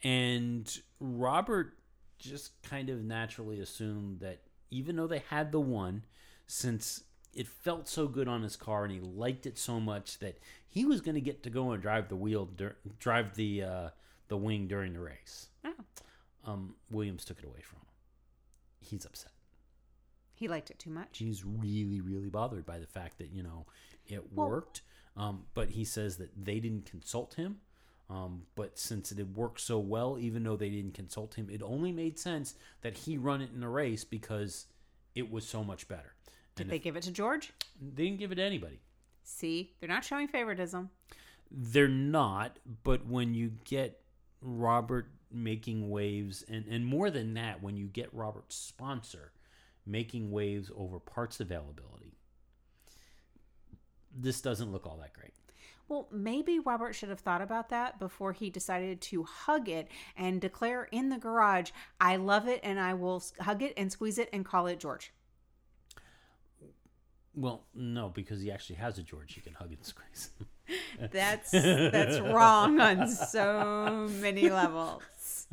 [0.03, 1.77] And Robert
[2.17, 4.39] just kind of naturally assumed that
[4.71, 6.03] even though they had the one,
[6.47, 7.03] since
[7.33, 10.83] it felt so good on his car and he liked it so much that he
[10.85, 13.89] was going to get to go and drive the wheel, dur- drive the uh,
[14.27, 15.47] the wing during the race.
[15.65, 15.73] Oh,
[16.45, 17.85] Um, Williams took it away from him.
[18.79, 19.31] He's upset.
[20.33, 21.17] he liked it too much.
[21.17, 23.65] He's really, really bothered by the fact that you know
[24.07, 24.81] it Well- worked.
[25.17, 27.59] Um, but he says that they didn't consult him.
[28.09, 31.61] Um, but since it had worked so well, even though they didn't consult him, it
[31.61, 34.65] only made sense that he run it in a race because
[35.13, 36.15] it was so much better.
[36.55, 37.51] Did And they if- give it to George?
[37.79, 38.79] they didn't give it to anybody.
[39.23, 40.89] See, they're not showing favoritism.
[41.51, 44.01] They're not, but when you get
[44.41, 49.31] Robert making waves, and, and more than that, when you get Robert's sponsor
[49.85, 52.17] making waves over parts availability,
[54.15, 55.33] this doesn't look all that great.
[55.89, 60.39] Well, maybe Robert should have thought about that before he decided to hug it and
[60.39, 64.29] declare in the garage, I love it and I will hug it and squeeze it
[64.31, 65.11] and call it George.
[67.33, 70.29] Well, no, because he actually has a George he can hug and squeeze.
[71.11, 75.47] That's that's wrong on so many levels.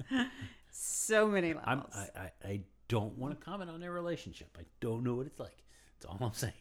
[0.70, 1.94] So many levels.
[1.94, 4.56] I, I, I don't want to comment on their relationship.
[4.58, 5.64] I don't know what it's like.
[5.94, 6.52] That's all I'm saying.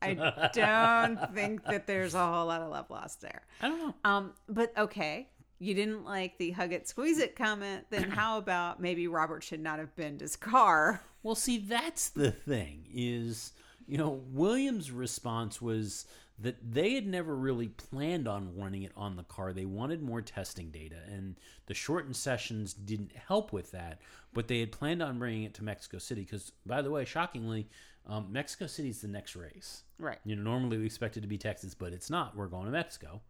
[0.00, 0.14] I
[0.54, 3.42] don't think that there's a whole lot of love lost there.
[3.60, 3.94] I don't know.
[4.04, 7.86] Um, but okay, you didn't like the hug it, squeeze it comment.
[7.90, 11.02] Then how about maybe Robert should not have been his car?
[11.22, 13.52] Well, see, that's the thing is,
[13.86, 16.06] you know, Williams' response was
[16.40, 19.52] that they had never really planned on running it on the car.
[19.52, 21.34] They wanted more testing data, and
[21.66, 24.00] the shortened sessions didn't help with that.
[24.32, 27.68] But they had planned on bringing it to Mexico City because, by the way, shockingly,
[28.08, 29.82] um, Mexico City is the next race.
[29.98, 30.18] Right.
[30.24, 32.36] You know, normally we expect it to be Texas, but it's not.
[32.36, 33.20] We're going to Mexico.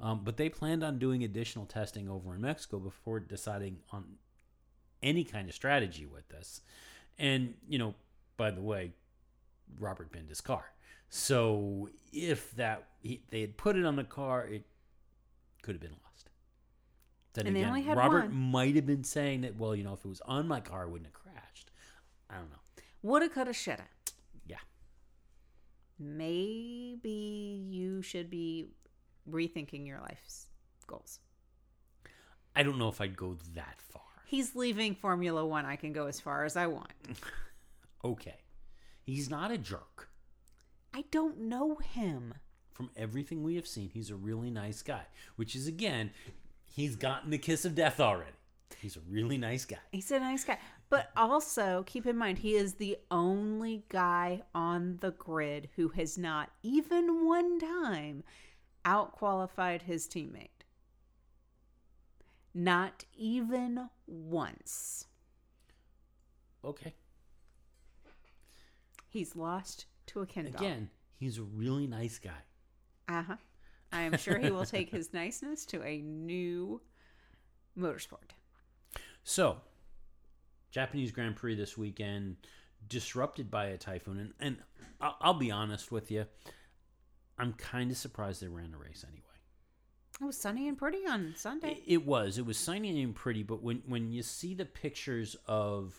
[0.00, 4.04] Um, but they planned on doing additional testing over in Mexico before deciding on
[5.02, 6.60] any kind of strategy with this.
[7.18, 7.94] And, you know,
[8.36, 8.92] by the way,
[9.78, 10.64] Robert binned his car.
[11.08, 14.64] So if that he, they had put it on the car, it
[15.62, 16.30] could have been lost.
[17.34, 18.34] Then And again, Robert one.
[18.34, 20.90] might have been saying that, well, you know, if it was on my car, it
[20.90, 21.70] wouldn't have crashed.
[22.28, 22.56] I don't know.
[23.02, 23.84] Woulda, coulda, shoulda.
[26.02, 28.66] Maybe you should be
[29.30, 30.48] rethinking your life's
[30.86, 31.20] goals.
[32.56, 34.02] I don't know if I'd go that far.
[34.26, 35.64] He's leaving Formula One.
[35.64, 36.92] I can go as far as I want.
[38.04, 38.34] Okay.
[39.04, 40.08] He's not a jerk.
[40.92, 42.34] I don't know him.
[42.72, 45.02] From everything we have seen, he's a really nice guy,
[45.36, 46.10] which is, again,
[46.74, 48.32] he's gotten the kiss of death already.
[48.80, 49.78] He's a really nice guy.
[49.92, 50.58] He's a nice guy.
[50.92, 56.18] But also, keep in mind, he is the only guy on the grid who has
[56.18, 58.24] not even one time
[58.84, 60.66] outqualified his teammate.
[62.52, 65.06] Not even once.
[66.62, 66.92] Okay.
[69.08, 70.56] He's lost to a Kindle.
[70.56, 72.42] Again, he's a really nice guy.
[73.08, 73.36] Uh huh.
[73.94, 76.82] I am sure he will take his niceness to a new
[77.78, 78.32] motorsport.
[79.24, 79.62] So,
[80.72, 82.36] Japanese Grand Prix this weekend,
[82.88, 84.18] disrupted by a typhoon.
[84.18, 84.56] And, and
[85.00, 86.24] I'll, I'll be honest with you,
[87.38, 89.22] I'm kind of surprised they ran the race anyway.
[90.20, 91.72] It was sunny and pretty on Sunday.
[91.86, 92.38] It, it was.
[92.38, 95.94] It was sunny and pretty, but when, when you see the pictures of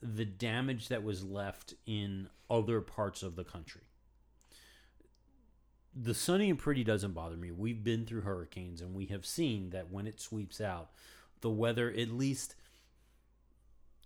[0.00, 3.82] the damage that was left in other parts of the country,
[5.94, 7.50] the sunny and pretty doesn't bother me.
[7.50, 10.90] We've been through hurricanes and we have seen that when it sweeps out,
[11.42, 12.54] the weather at least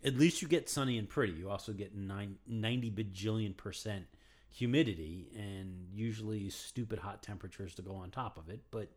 [0.07, 1.33] at least you get sunny and pretty.
[1.35, 4.07] You also get nine, 90 bajillion percent
[4.49, 8.61] humidity and usually stupid hot temperatures to go on top of it.
[8.71, 8.89] But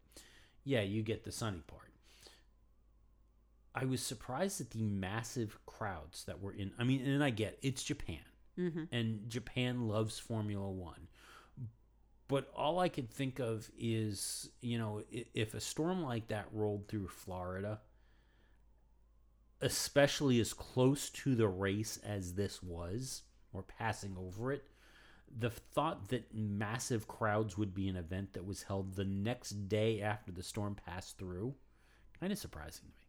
[0.64, 1.92] yeah, you get the sunny part.
[3.76, 6.72] I was surprised at the massive crowds that were in.
[6.80, 8.20] I mean, and I get it's Japan,
[8.58, 8.84] Mm-hmm.
[8.92, 11.08] and Japan loves Formula One.
[12.28, 15.02] But all I could think of is, you know,
[15.34, 17.80] if a storm like that rolled through Florida,
[19.62, 24.64] especially as close to the race as this was, or passing over it,
[25.38, 30.02] the thought that massive crowds would be an event that was held the next day
[30.02, 31.54] after the storm passed through,
[32.20, 33.08] kind of surprising to me.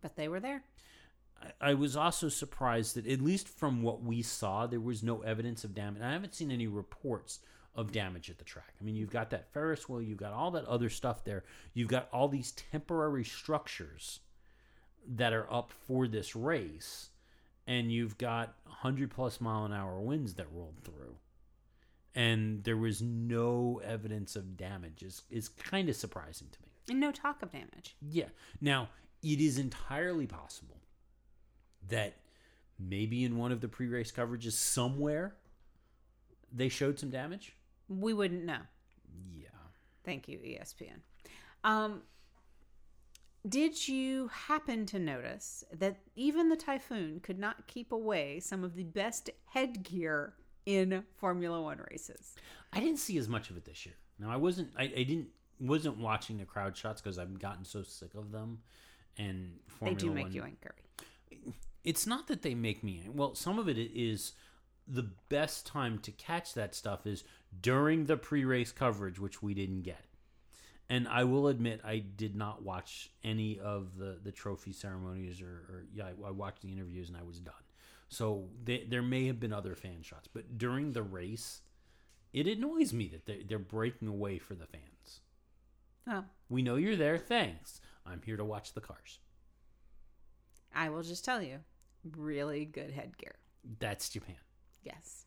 [0.00, 0.64] But they were there.
[1.40, 5.22] I- I was also surprised that, at least from what we saw, there was no
[5.22, 6.02] evidence of damage.
[6.02, 7.40] I haven't seen any reports
[7.74, 8.74] of damage at the track.
[8.80, 11.88] I mean, you've got that Ferris wheel, you've got all that other stuff there, you've
[11.88, 14.20] got all these temporary structures
[15.06, 17.10] that are up for this race,
[17.66, 21.16] and you've got 100 plus mile an hour winds that rolled through.
[22.14, 25.02] And there was no evidence of damage.
[25.02, 26.68] Is is kind of surprising to me.
[26.90, 27.96] And no talk of damage.
[28.02, 28.28] Yeah.
[28.60, 28.90] Now,
[29.22, 30.76] it is entirely possible
[31.88, 32.18] that
[32.78, 35.36] maybe in one of the pre race coverages somewhere
[36.52, 37.56] they showed some damage.
[37.88, 38.58] We wouldn't know.
[39.34, 39.48] Yeah.
[40.04, 41.00] Thank you, ESPN.
[41.64, 42.02] Um,
[43.48, 48.74] did you happen to notice that even the typhoon could not keep away some of
[48.74, 50.34] the best headgear
[50.66, 52.34] in Formula One races?
[52.72, 53.96] I didn't see as much of it this year.
[54.18, 55.28] Now, I wasn't, I, I didn't,
[55.58, 58.58] wasn't watching the crowd shots because I've gotten so sick of them.
[59.18, 61.52] And Formula they do make One, you angry.
[61.84, 64.32] it's not that they make me well some of it is
[64.88, 67.24] the best time to catch that stuff is
[67.60, 70.04] during the pre-race coverage which we didn't get
[70.92, 75.46] and i will admit i did not watch any of the the trophy ceremonies or,
[75.70, 77.54] or yeah I, I watched the interviews and i was done.
[78.08, 81.62] So they, there may have been other fan shots but during the race
[82.34, 85.20] it annoys me that they're, they're breaking away for the fans.
[86.06, 87.80] Oh, we know you're there thanks.
[88.04, 89.18] I'm here to watch the cars.
[90.74, 91.60] I will just tell you,
[92.16, 93.36] really good headgear.
[93.78, 94.36] that's japan.
[94.82, 95.24] Yes,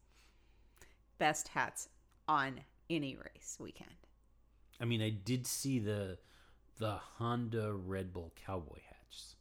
[1.18, 1.90] best hats
[2.28, 2.60] on
[2.90, 4.05] any race weekend.
[4.80, 6.18] I mean, I did see the
[6.78, 9.36] the Honda Red Bull cowboy hats.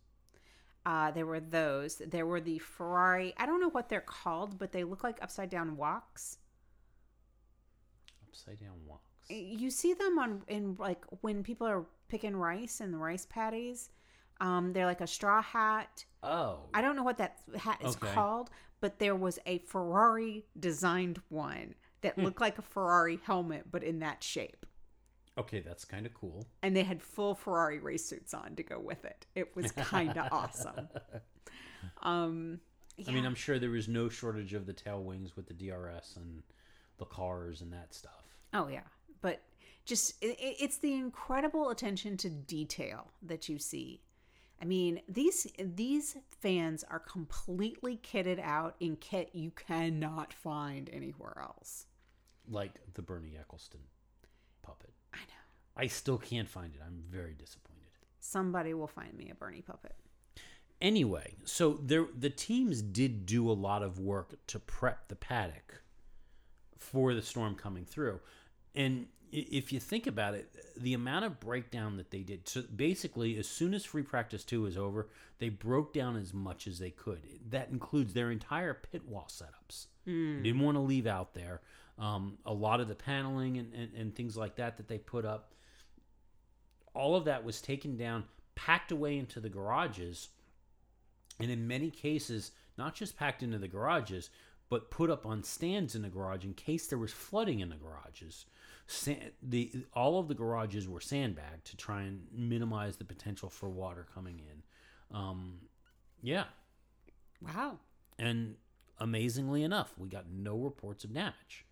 [0.87, 1.97] Uh, there were those.
[1.97, 3.35] There were the Ferrari.
[3.37, 6.39] I don't know what they're called, but they look like upside down walks.
[8.29, 9.29] Upside down walks.
[9.29, 13.91] You see them on in like when people are picking rice in the rice paddies.
[14.41, 16.05] Um, they're like a straw hat.
[16.23, 17.97] Oh, I don't know what that hat is Okay.
[17.97, 22.25] called, but there was a Ferrari designed one that Hmm.
[22.25, 24.67] looked like a Ferrari helmet, but in that shape.
[25.37, 26.47] Okay, that's kind of cool.
[26.63, 29.27] And they had full Ferrari race suits on to go with it.
[29.35, 30.89] It was kind of awesome.
[32.03, 32.61] Um,
[33.07, 33.27] I mean.
[33.27, 36.43] I'm sure there was no shortage of the tail wings with the DRS and
[36.99, 38.39] the cars and that stuff.
[38.53, 38.83] Oh yeah,
[39.21, 39.43] but
[39.85, 44.01] just it- it's the incredible attention to detail that you see.
[44.63, 51.37] I mean, these these fans are completely kitted out in kit you cannot find anywhere
[51.43, 51.87] else.
[52.49, 53.89] Like the Bernie Ecclestone
[54.63, 54.93] puppet.
[55.77, 56.81] I still can't find it.
[56.85, 57.75] I'm very disappointed.
[58.21, 59.95] Somebody will find me a Bernie puppet.
[60.81, 65.83] Anyway, so there the teams did do a lot of work to prep the paddock
[66.77, 68.21] for the storm coming through.
[68.75, 72.49] And if you think about it, the amount of breakdown that they did.
[72.49, 75.09] So basically, as soon as free practice 2 was over,
[75.39, 77.21] they broke down as much as they could.
[77.51, 79.87] That includes their entire pit wall setups.
[80.37, 81.63] They didn't want to leave out there.
[81.99, 85.25] Um, a lot of the paneling and, and, and things like that that they put
[85.25, 85.54] up
[86.95, 88.25] all of that was taken down,
[88.55, 90.29] packed away into the garages,
[91.41, 94.31] and in many cases, not just packed into the garages,
[94.71, 97.77] but put up on stands in the garage in case there was flooding in the
[97.77, 98.47] garages.
[98.87, 103.69] Sa- the all of the garages were sandbagged to try and minimize the potential for
[103.69, 104.63] water coming in.
[105.17, 105.59] Um,
[106.23, 106.45] yeah,
[107.41, 107.79] Wow.
[108.19, 108.57] and
[108.99, 111.65] amazingly enough, we got no reports of damage.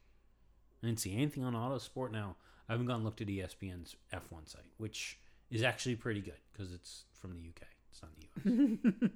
[0.83, 2.11] I didn't see anything on Autosport.
[2.12, 2.37] Now,
[2.69, 5.19] I haven't gone and looked at ESPN's F1 site, which
[5.51, 7.69] is actually pretty good because it's from the UK.
[7.91, 9.09] It's not the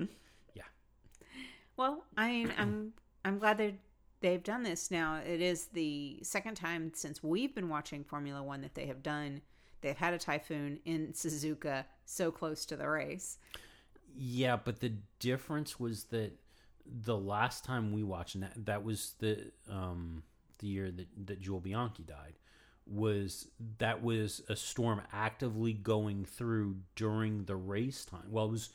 [0.00, 0.08] US.
[0.54, 0.62] yeah.
[1.76, 2.92] Well, I mean, I'm
[3.24, 3.74] I'm glad they
[4.20, 5.16] they've done this now.
[5.16, 9.42] It is the second time since we've been watching Formula One that they have done.
[9.82, 13.38] They've had a typhoon in Suzuka so close to the race.
[14.16, 16.32] Yeah, but the difference was that
[16.86, 20.22] the last time we watched, and that, that was the um,
[20.58, 22.34] the year that, that Jules Bianchi died,
[22.86, 28.26] was that was a storm actively going through during the race time.
[28.28, 28.70] Well, it was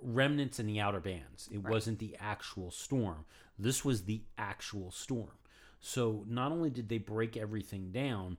[0.00, 1.48] remnants in the outer bands.
[1.52, 3.24] It wasn't the actual storm.
[3.58, 5.36] This was the actual storm.
[5.80, 8.38] So not only did they break everything down,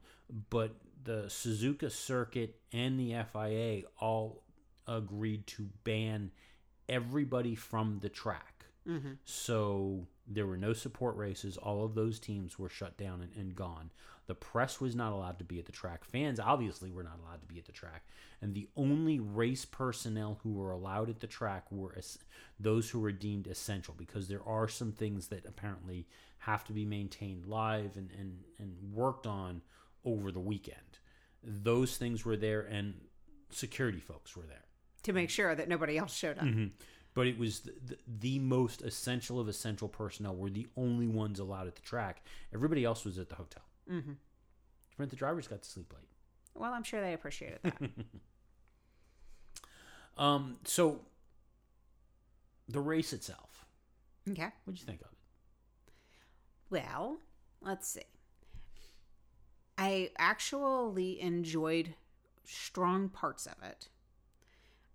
[0.50, 4.42] but the Suzuka circuit and the FIA all
[4.86, 6.30] agreed to ban
[6.88, 8.66] everybody from the track.
[8.88, 9.12] Mm-hmm.
[9.24, 11.56] So there were no support races.
[11.56, 13.90] All of those teams were shut down and, and gone.
[14.26, 16.04] The press was not allowed to be at the track.
[16.04, 18.06] Fans obviously were not allowed to be at the track.
[18.40, 22.18] And the only race personnel who were allowed at the track were es-
[22.58, 26.06] those who were deemed essential because there are some things that apparently
[26.38, 29.62] have to be maintained live and, and, and worked on
[30.04, 30.98] over the weekend.
[31.42, 32.94] Those things were there, and
[33.50, 34.64] security folks were there
[35.02, 36.44] to make sure that nobody else showed up.
[36.44, 36.66] Mm-hmm.
[37.14, 41.38] but it was the, the, the most essential of essential personnel were the only ones
[41.38, 42.26] allowed at the track.
[42.52, 43.62] Everybody else was at the hotel.
[43.90, 44.12] Mm-hmm.
[44.98, 46.08] Meant the drivers got to sleep late.
[46.54, 47.74] Well, I'm sure they appreciated that.
[50.16, 51.00] Um, so
[52.68, 53.66] the race itself,
[54.30, 54.50] okay.
[54.64, 55.92] what'd you think of it?
[56.70, 57.18] Well,
[57.60, 58.02] let's see.
[59.76, 61.94] I actually enjoyed
[62.44, 63.88] strong parts of it.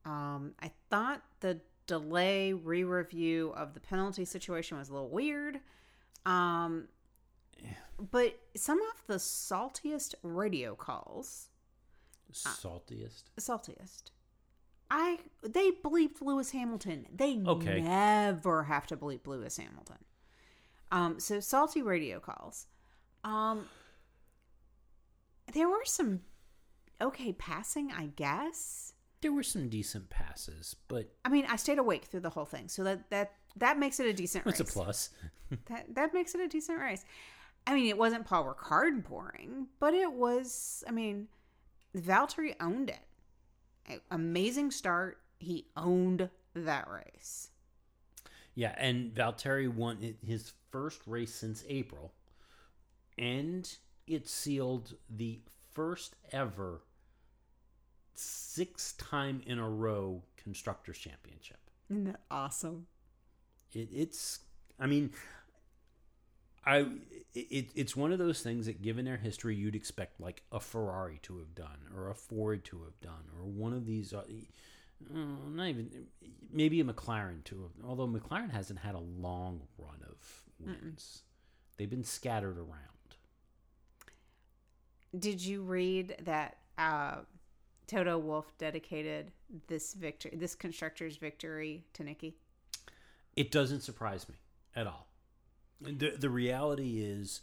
[0.06, 5.60] Um, I thought the delay re review of the penalty situation was a little weird.
[6.26, 6.88] Um,
[8.12, 11.48] but some of the saltiest radio calls,
[12.34, 13.24] Saltiest.
[13.40, 14.12] saltiest.
[14.92, 17.06] I they bleeped Lewis Hamilton.
[17.14, 17.82] They Okay.
[17.82, 19.98] never have to bleep Lewis Hamilton.
[20.92, 22.66] Um, so salty radio calls.
[23.24, 23.68] Um,
[25.54, 26.22] there were some
[27.02, 28.94] okay passing, I guess.
[29.22, 32.68] There were some decent passes, but I mean, I stayed awake through the whole thing,
[32.70, 34.60] so that that that makes it a decent race.
[34.60, 35.10] it's a plus.
[35.66, 37.04] That that makes it a decent race.
[37.68, 40.84] I mean, it wasn't Paul Ricard pouring, but it was.
[40.88, 41.28] I mean,
[41.96, 44.02] Valtteri owned it.
[44.12, 45.20] Amazing start.
[45.40, 47.50] He owned that race.
[48.56, 52.14] Yeah, and Valtteri won his first race since April,
[53.18, 53.72] and
[54.06, 55.40] it sealed the
[55.72, 56.82] first ever
[58.16, 61.60] six time in a row constructors championship.
[61.90, 62.88] Isn't that awesome?
[63.72, 64.40] It, it's,
[64.80, 65.12] I mean,
[66.66, 66.88] I
[67.34, 71.20] it, it's one of those things that, given their history, you'd expect like a Ferrari
[71.24, 74.14] to have done, or a Ford to have done, or one of these.
[74.14, 74.24] Uh,
[75.14, 75.18] uh,
[75.50, 76.08] not even
[76.52, 77.88] maybe a McLaren to have.
[77.88, 81.24] Although McLaren hasn't had a long run of wins,
[81.78, 82.80] they've been scattered around.
[85.18, 87.18] Did you read that uh,
[87.88, 89.32] Toto Wolff dedicated
[89.68, 92.34] this victory, this constructor's victory, to Niki?
[93.36, 94.36] It doesn't surprise me
[94.76, 95.09] at all.
[95.82, 97.42] The the reality is,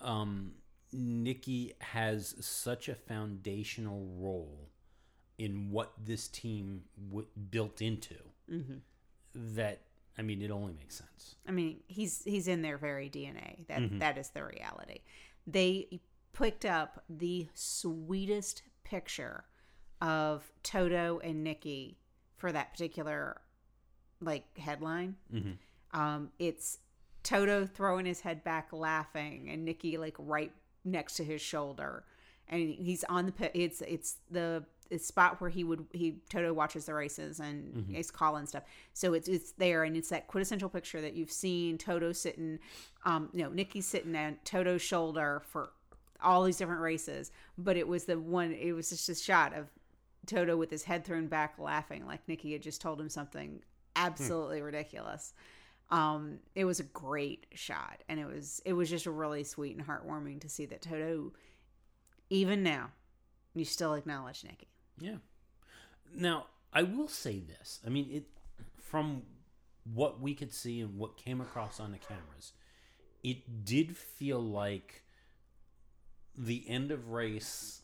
[0.00, 0.52] um,
[0.94, 4.68] Niki has such a foundational role
[5.38, 8.14] in what this team w- built into
[9.34, 9.80] that
[10.18, 11.36] I mean it only makes sense.
[11.48, 13.66] I mean, he's he's in their very DNA.
[13.68, 15.00] That that is the reality.
[15.46, 16.00] They
[16.32, 19.44] picked up the sweetest picture
[20.00, 21.96] of Toto and Niki
[22.36, 23.40] for that particular
[24.20, 25.16] like headline.
[25.92, 26.78] Um, it's
[27.22, 30.52] Toto throwing his head back, laughing, and Niki like right
[30.84, 32.04] next to his shoulder,
[32.48, 33.52] and he's on the pit.
[33.54, 38.10] It's it's the it's spot where he would he Toto watches the races and he's
[38.10, 38.64] calling stuff.
[38.92, 42.58] So it's it's there, and it's that quintessential picture that you've seen Toto sitting,
[43.04, 45.70] um, you know, Niki sitting at Toto's shoulder for
[46.22, 48.52] all these different races, but it was the one.
[48.52, 49.68] It was just a shot of
[50.26, 53.62] Toto with his head thrown back, laughing like Niki had just told him something
[53.96, 55.32] absolutely ridiculous.
[55.92, 59.86] Um, it was a great shot, and it was it was just really sweet and
[59.86, 61.32] heartwarming to see that Toto,
[62.30, 62.90] even now,
[63.54, 64.68] you still acknowledge Niki.
[64.98, 65.16] Yeah.
[66.14, 67.78] Now, I will say this.
[67.86, 68.24] I mean, it
[68.82, 69.22] from
[69.92, 72.52] what we could see and what came across on the cameras,
[73.22, 75.02] it did feel like
[76.36, 77.82] the end of race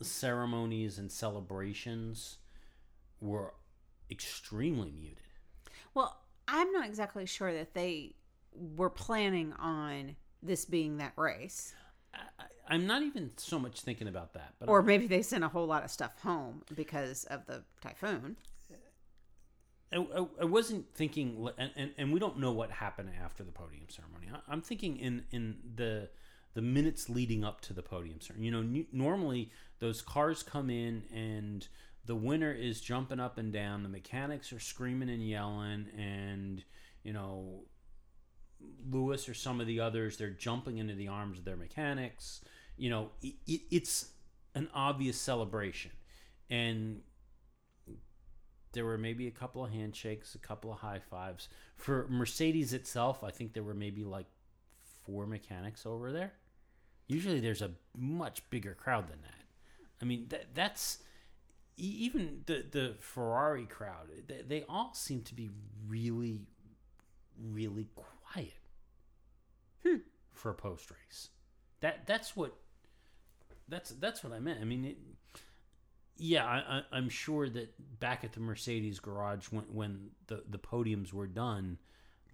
[0.00, 2.38] ceremonies and celebrations
[3.20, 3.54] were
[4.10, 5.18] extremely muted.
[5.94, 8.14] Well, I'm not exactly sure that they
[8.52, 11.74] were planning on this being that race,
[12.14, 15.48] I, I'm not even so much thinking about that, but or maybe they sent a
[15.48, 18.36] whole lot of stuff home because of the typhoon.
[19.92, 23.52] I, I, I wasn't thinking, and, and, and we don't know what happened after the
[23.52, 24.28] podium ceremony.
[24.32, 26.10] I, I'm thinking in in the
[26.54, 28.46] the minutes leading up to the podium ceremony.
[28.46, 31.66] You know, n- normally those cars come in and
[32.06, 33.82] the winner is jumping up and down.
[33.82, 36.62] The mechanics are screaming and yelling, and
[37.02, 37.64] you know,
[38.90, 42.40] Lewis or some of the others they're jumping into the arms of their mechanics.
[42.76, 44.10] You know, it, it, it's
[44.54, 45.92] an obvious celebration,
[46.50, 47.00] and
[48.72, 51.48] there were maybe a couple of handshakes, a couple of high fives.
[51.76, 54.26] For Mercedes itself, I think there were maybe like
[55.04, 56.32] four mechanics over there.
[57.06, 59.44] Usually there's a much bigger crowd than that.
[60.02, 60.98] I mean, that, that's
[61.76, 65.50] even the, the Ferrari crowd, they, they all seem to be
[65.88, 66.42] really,
[67.38, 68.52] really quiet
[69.84, 69.96] hmm.
[70.32, 71.30] for a post race.
[71.80, 72.56] That that's what
[73.68, 74.60] that's that's what I meant.
[74.60, 74.98] I mean, it,
[76.16, 80.58] yeah, I, I, I'm sure that back at the Mercedes garage when when the the
[80.58, 81.78] podiums were done,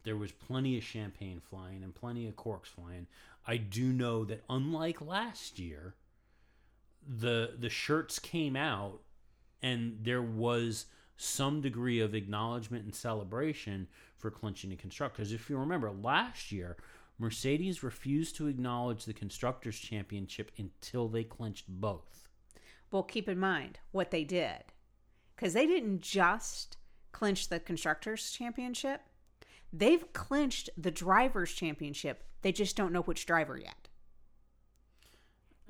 [0.05, 3.07] there was plenty of champagne flying and plenty of corks flying.
[3.47, 5.95] I do know that unlike last year,
[7.07, 9.01] the the shirts came out
[9.63, 10.87] and there was
[11.17, 13.87] some degree of acknowledgement and celebration
[14.17, 15.33] for clinching the constructors.
[15.33, 16.77] If you remember last year,
[17.19, 22.29] Mercedes refused to acknowledge the constructors championship until they clinched both.
[22.91, 24.65] Well, keep in mind what they did.
[25.37, 26.77] Because they didn't just
[27.13, 29.03] clinch the Constructors' Championship,
[29.73, 32.25] they've clinched the Drivers' Championship.
[32.43, 33.80] They just don't know which driver yet.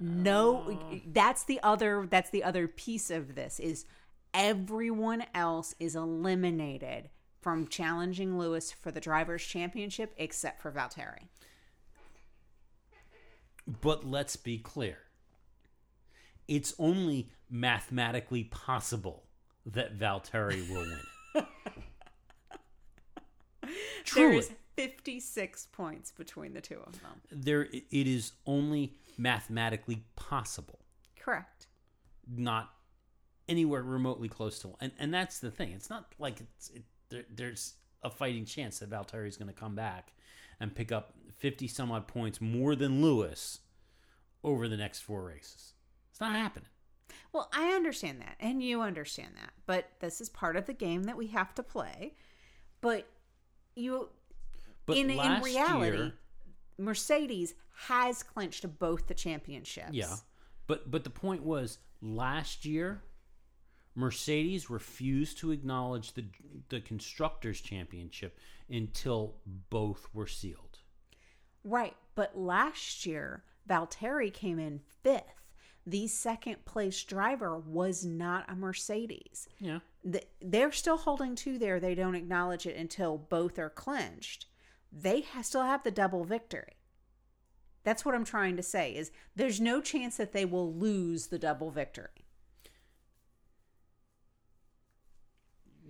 [0.00, 1.00] No, oh.
[1.12, 3.84] that's the other that's the other piece of this is
[4.32, 11.28] everyone else is eliminated from challenging Lewis for the drivers championship except for Valtteri.
[13.66, 14.98] But let's be clear.
[16.48, 19.24] It's only mathematically possible
[19.66, 20.86] that Valtteri will
[21.34, 21.46] win.
[24.04, 24.32] Truly.
[24.32, 27.20] There's 56 points between the two of them.
[27.30, 30.78] there it is only mathematically possible
[31.18, 31.66] Correct.
[32.26, 32.70] not
[33.48, 37.24] anywhere remotely close to and and that's the thing it's not like it's it, there,
[37.34, 40.12] there's a fighting chance that Valtteri is going to come back
[40.58, 43.60] and pick up 50 some odd points more than Lewis
[44.42, 45.74] over the next four races
[46.10, 46.68] it's not happening
[47.32, 51.04] Well, I understand that, and you understand that, but this is part of the game
[51.04, 52.14] that we have to play.
[52.80, 53.06] But
[53.76, 54.08] you,
[54.86, 56.12] but in in reality, year,
[56.80, 57.54] Mercedes
[57.86, 59.92] has clinched both the championships.
[59.92, 60.16] Yeah.
[60.66, 63.02] But but the point was last year
[63.94, 66.24] Mercedes refused to acknowledge the
[66.68, 70.78] the constructors championship until both were sealed.
[71.64, 71.96] Right.
[72.14, 75.24] But last year, Valtteri came in fifth.
[75.86, 79.48] The second place driver was not a Mercedes.
[79.58, 79.80] Yeah.
[80.10, 81.80] Th- They're still holding two there.
[81.80, 84.46] They don't acknowledge it until both are clinched.
[84.92, 86.76] They still have the double victory.
[87.84, 91.38] That's what I'm trying to say is there's no chance that they will lose the
[91.38, 92.26] double victory.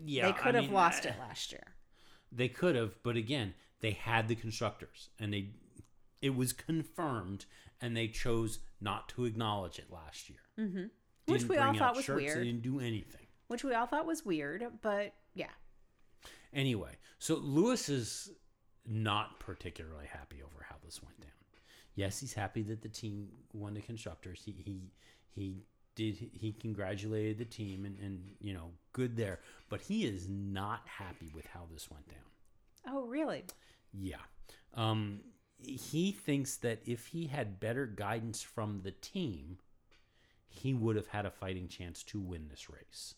[0.05, 0.26] Yeah.
[0.26, 1.74] they could I have mean, lost I- it last year.
[2.32, 5.51] They could have, but again, they had the constructors and they
[6.22, 7.46] it was confirmed
[7.80, 10.38] and they chose not to acknowledge it last year.
[10.59, 10.84] Mm-hmm.
[11.26, 12.44] Which we all thought was They weird.
[12.44, 13.26] didn't do anything.
[13.48, 15.51] Which we all thought was weird, but yeah.
[16.53, 18.30] Anyway, so Lewis is
[18.91, 21.30] not particularly happy over how this went down.
[21.95, 24.43] Yes, he's happy that the team won the constructors.
[24.45, 24.80] He he
[25.34, 25.62] he
[25.95, 30.82] did he congratulated the team and, and you know good there, but he is not
[30.86, 32.18] happy with how this went down.
[32.88, 33.45] Oh, really?
[33.93, 34.16] Yeah.
[34.74, 35.20] Um,
[35.59, 39.59] he thinks that if he had better guidance from the team,
[40.49, 43.14] he would have had a fighting chance to win this race.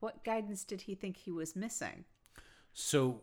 [0.00, 2.04] What guidance did he think he was missing?
[2.72, 3.22] So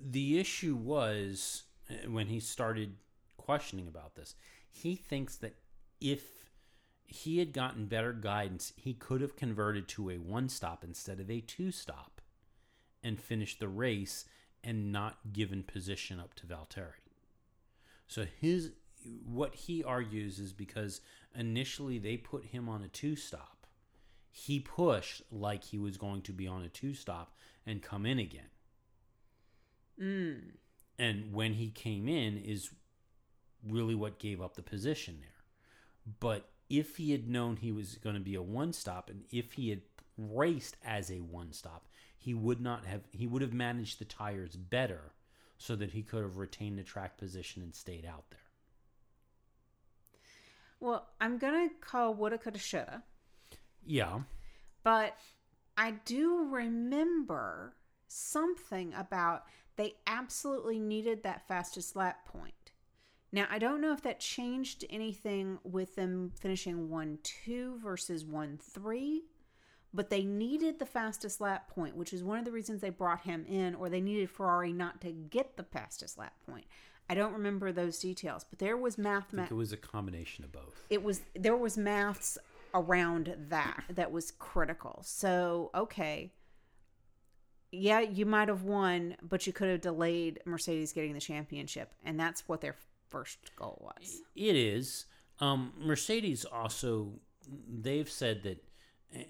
[0.00, 2.96] the issue was uh, when he started
[3.36, 4.34] questioning about this,
[4.70, 5.54] he thinks that
[6.00, 6.50] if
[7.06, 11.30] he had gotten better guidance, he could have converted to a one stop instead of
[11.30, 12.20] a two stop
[13.02, 14.24] and finished the race
[14.62, 17.04] and not given position up to Valtteri.
[18.08, 18.72] So his
[19.26, 21.02] what he argues is because
[21.34, 23.66] initially they put him on a two stop,
[24.30, 27.36] he pushed like he was going to be on a two stop
[27.66, 28.48] and come in again.
[30.00, 30.52] Mm.
[30.98, 32.70] And when he came in is
[33.68, 36.14] really what gave up the position there.
[36.20, 39.52] But if he had known he was going to be a one stop and if
[39.52, 39.82] he had
[40.16, 41.88] raced as a one stop,
[42.18, 45.12] he would not have he would have managed the tires better
[45.58, 48.40] so that he could have retained the track position and stayed out there.
[50.80, 53.02] Well, I'm gonna call woulda, coulda, shoulda,
[53.86, 54.22] Yeah.
[54.82, 55.16] but
[55.76, 57.74] I do remember
[58.08, 59.44] something about
[59.76, 62.72] they absolutely needed that fastest lap point.
[63.32, 68.58] Now, I don't know if that changed anything with them finishing 1 2 versus 1
[68.62, 69.22] 3,
[69.92, 73.22] but they needed the fastest lap point, which is one of the reasons they brought
[73.22, 76.66] him in, or they needed Ferrari not to get the fastest lap point.
[77.10, 79.26] I don't remember those details, but there was math.
[79.34, 80.84] I think it was a combination of both.
[80.88, 82.38] it was there was maths
[82.72, 85.02] around that that was critical.
[85.04, 86.32] So okay,
[87.74, 92.18] yeah, you might have won, but you could have delayed Mercedes getting the championship, and
[92.18, 92.76] that's what their
[93.08, 94.20] first goal was.
[94.34, 95.06] It is.
[95.40, 97.12] Um, Mercedes also,
[97.68, 98.64] they've said that,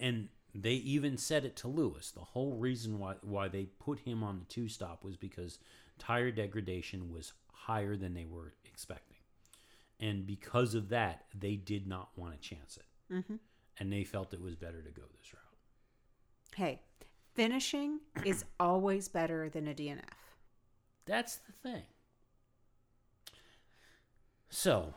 [0.01, 2.11] and they even said it to Lewis.
[2.11, 5.59] The whole reason why why they put him on the two stop was because
[5.99, 9.17] tire degradation was higher than they were expecting,
[10.01, 13.37] and because of that, they did not want to chance it, Mm-hmm.
[13.79, 15.41] and they felt it was better to go this route.
[16.57, 16.81] Hey,
[17.35, 20.01] finishing is always better than a DNF.
[21.07, 21.83] That's the thing.
[24.49, 24.95] So,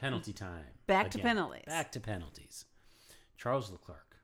[0.00, 0.64] penalty time.
[0.86, 1.64] Back to penalties.
[1.66, 2.64] Back to penalties.
[3.36, 4.16] Charles Leclerc.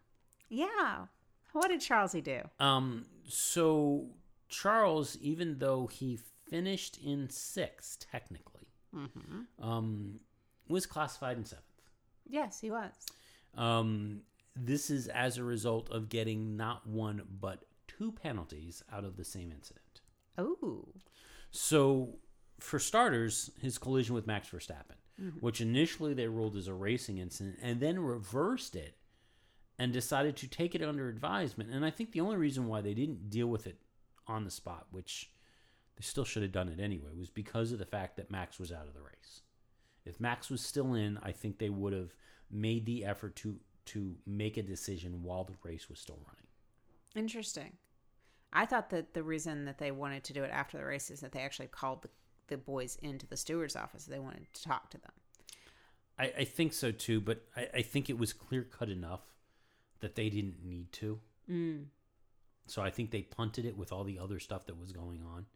[0.48, 1.06] Yeah.
[1.52, 2.40] What did Charlesy do?
[2.61, 4.06] Um, so
[4.48, 8.46] Charles, even though he finished in sixth, technically,
[8.94, 9.64] Mm-hmm.
[9.64, 10.18] um,
[10.68, 11.64] was classified in seventh.
[12.28, 12.90] Yes, he was.
[13.56, 14.22] Um,
[14.64, 19.24] this is as a result of getting not one but two penalties out of the
[19.24, 20.00] same incident.
[20.36, 20.88] Oh.
[21.50, 22.18] So,
[22.58, 25.38] for starters, his collision with Max Verstappen, mm-hmm.
[25.40, 28.96] which initially they ruled as a racing incident and then reversed it
[29.78, 31.70] and decided to take it under advisement.
[31.70, 33.78] And I think the only reason why they didn't deal with it
[34.26, 35.30] on the spot, which
[35.96, 38.70] they still should have done it anyway, was because of the fact that Max was
[38.70, 39.40] out of the race.
[40.04, 42.14] If Max was still in, I think they would have
[42.50, 43.58] made the effort to
[43.91, 46.47] to make a decision while the race was still running.
[47.26, 47.72] Interesting.
[48.53, 51.20] I thought that the reason that they wanted to do it after the race is
[51.20, 52.09] that they actually called the,
[52.49, 54.05] the boys into the steward's office.
[54.05, 55.12] They wanted to talk to them.
[56.18, 59.22] I, I think so too, but I, I think it was clear cut enough
[60.01, 61.18] that they didn't need to.
[61.51, 61.84] Mm.
[62.66, 65.47] So I think they punted it with all the other stuff that was going on.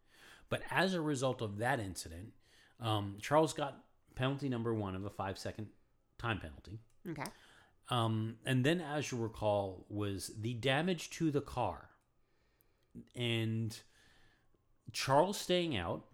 [0.49, 2.33] But as a result of that incident,
[2.81, 3.83] um, Charles got
[4.15, 5.69] penalty number one of a five second
[6.19, 6.81] time penalty.
[7.09, 7.25] Okay.
[7.91, 11.91] Um, and then, as you recall, was the damage to the car.
[13.15, 13.77] And
[14.93, 16.05] Charles staying out,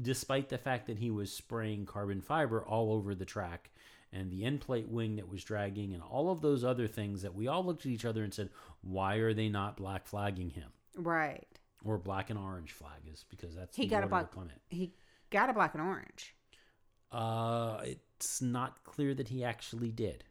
[0.00, 3.70] despite the fact that he was spraying carbon fiber all over the track
[4.12, 7.34] and the end plate wing that was dragging and all of those other things that
[7.34, 8.50] we all looked at each other and said,
[8.82, 10.70] why are they not black flagging him?
[10.96, 11.46] Right.
[11.84, 14.28] Or black and orange flag is because that's He the got a black.
[14.68, 14.94] He
[15.30, 16.34] got a black and orange.
[17.10, 20.24] Uh, it's not clear that he actually did.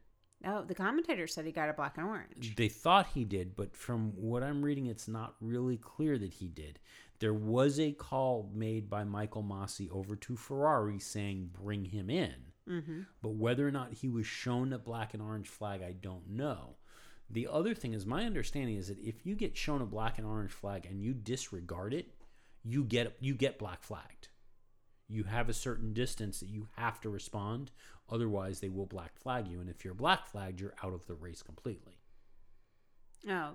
[0.44, 2.56] No, the commentator said he got a black and orange.
[2.56, 6.48] They thought he did, but from what I'm reading, it's not really clear that he
[6.48, 6.80] did.
[7.20, 12.34] There was a call made by Michael Masi over to Ferrari saying, bring him in.
[12.68, 13.02] Mm-hmm.
[13.22, 16.78] But whether or not he was shown a black and orange flag, I don't know.
[17.30, 20.28] The other thing is, my understanding is that if you get shown a black and
[20.28, 22.08] orange flag and you disregard it,
[22.64, 24.28] you get you get black flagged.
[25.12, 27.72] You have a certain distance that you have to respond,
[28.10, 29.60] otherwise they will black flag you.
[29.60, 31.98] And if you're black flagged, you're out of the race completely.
[33.30, 33.52] Oh.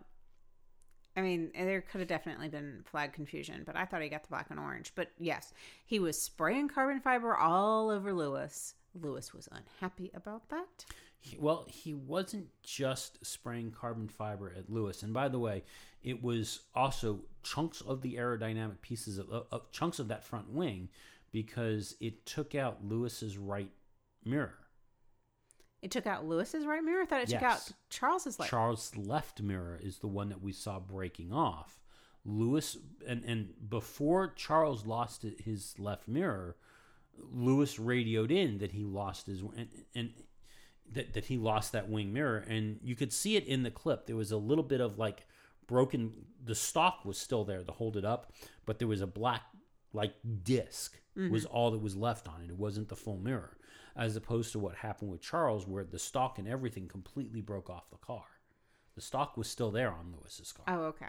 [1.16, 4.28] I mean, there could have definitely been flag confusion, but I thought he got the
[4.28, 4.92] black and orange.
[4.94, 5.54] But yes,
[5.86, 8.74] he was spraying carbon fiber all over Lewis.
[8.94, 10.84] Lewis was unhappy about that.
[11.20, 15.64] He- well, he wasn't just spraying carbon fiber at Lewis, and by the way,
[16.02, 20.50] it was also chunks of the aerodynamic pieces of, of, of chunks of that front
[20.50, 20.90] wing
[21.33, 23.70] because it took out Lewis's right
[24.24, 24.59] mirror.
[25.83, 27.03] It took out Lewis's right mirror.
[27.03, 28.51] I thought it took out Charles's left.
[28.51, 31.81] Charles' left mirror is the one that we saw breaking off.
[32.24, 36.57] Lewis and and before Charles lost his left mirror,
[37.16, 40.12] Lewis radioed in that he lost his and, and
[40.93, 44.07] that that he lost that wing mirror, and you could see it in the clip.
[44.07, 45.27] There was a little bit of like
[45.66, 46.12] broken.
[46.45, 48.33] The stock was still there to hold it up,
[48.64, 49.43] but there was a black
[49.93, 50.14] like
[51.16, 52.50] disk was all that was left on it.
[52.50, 53.56] It wasn't the full mirror,
[53.96, 57.90] as opposed to what happened with Charles, where the stock and everything completely broke off
[57.90, 58.24] the car.
[58.94, 60.64] The stock was still there on Lewis's car.
[60.68, 61.06] oh, okay.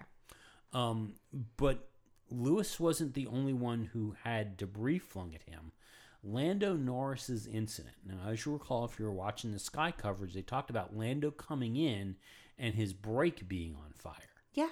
[0.74, 1.14] Um,
[1.56, 1.88] but
[2.30, 5.72] Lewis wasn't the only one who had debris flung at him.
[6.24, 7.96] Lando Norris's incident.
[8.06, 11.32] Now, as you recall, if you were watching the Sky coverage, they talked about Lando
[11.32, 12.18] coming in
[12.58, 14.14] and his brake being on fire.
[14.54, 14.68] Yeah.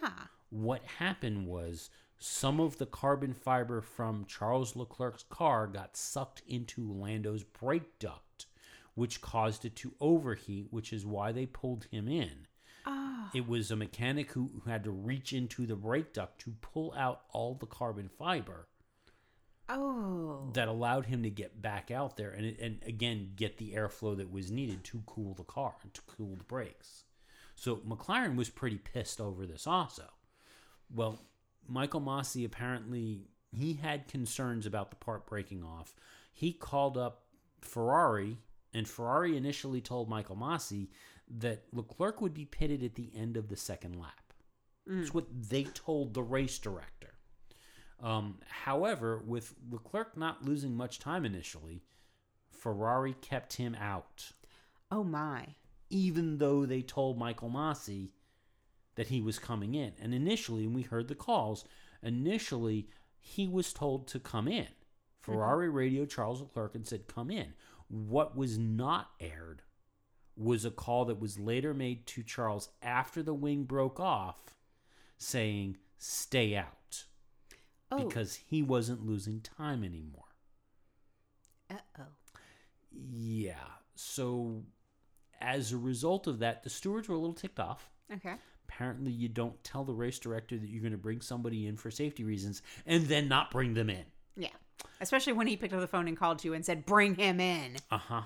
[0.50, 1.90] What happened was
[2.20, 8.46] some of the carbon fiber from Charles Leclerc's car got sucked into Lando's brake duct,
[8.96, 12.48] which caused it to overheat, which is why they pulled him in.
[12.86, 13.30] Oh.
[13.34, 16.94] It was a mechanic who, who had to reach into the brake duct to pull
[16.98, 18.68] out all the carbon fiber
[19.68, 20.52] Oh.
[20.54, 24.32] that allowed him to get back out there and, and again get the airflow that
[24.32, 27.06] was needed to cool the car and to cool the brakes.
[27.56, 30.04] So McLaren was pretty pissed over this also.
[30.94, 31.20] Well,
[31.68, 35.96] Michael Masi apparently he had concerns about the part breaking off.
[36.34, 37.24] He called up
[37.62, 38.38] Ferrari
[38.74, 40.90] and Ferrari initially told Michael Masi
[41.40, 44.34] that Leclerc would be pitted at the end of the second lap.
[44.86, 47.14] That's what they told the race director.
[48.04, 51.82] Um, however, with Leclerc not losing much time initially,
[52.52, 54.32] Ferrari kept him out,
[54.92, 55.56] Oh my.
[55.90, 58.10] even though they told Michael Masi
[58.96, 59.94] that he was coming in.
[60.02, 61.66] And initially, when we heard the calls,
[62.02, 62.88] initially
[63.20, 64.68] he was told to come in.
[65.20, 67.54] Ferrari radio Charles Leclerc and said, Come in.
[67.88, 69.62] What was not aired
[70.38, 74.56] was a call that was later made to Charles after the wing broke off
[75.18, 77.06] saying, Stay out
[77.92, 78.08] Oh.
[78.08, 80.26] because he wasn't losing time anymore.
[81.70, 82.04] Uh oh.
[82.92, 83.56] Yeah.
[83.96, 84.64] So
[85.42, 87.90] as a result of that, the stewards were a little ticked off.
[88.14, 88.36] Okay.
[88.76, 91.90] Apparently, you don't tell the race director that you're going to bring somebody in for
[91.90, 94.04] safety reasons and then not bring them in.
[94.36, 94.50] Yeah.
[95.00, 97.78] Especially when he picked up the phone and called you and said, "Bring him in."
[97.90, 98.22] Uh huh.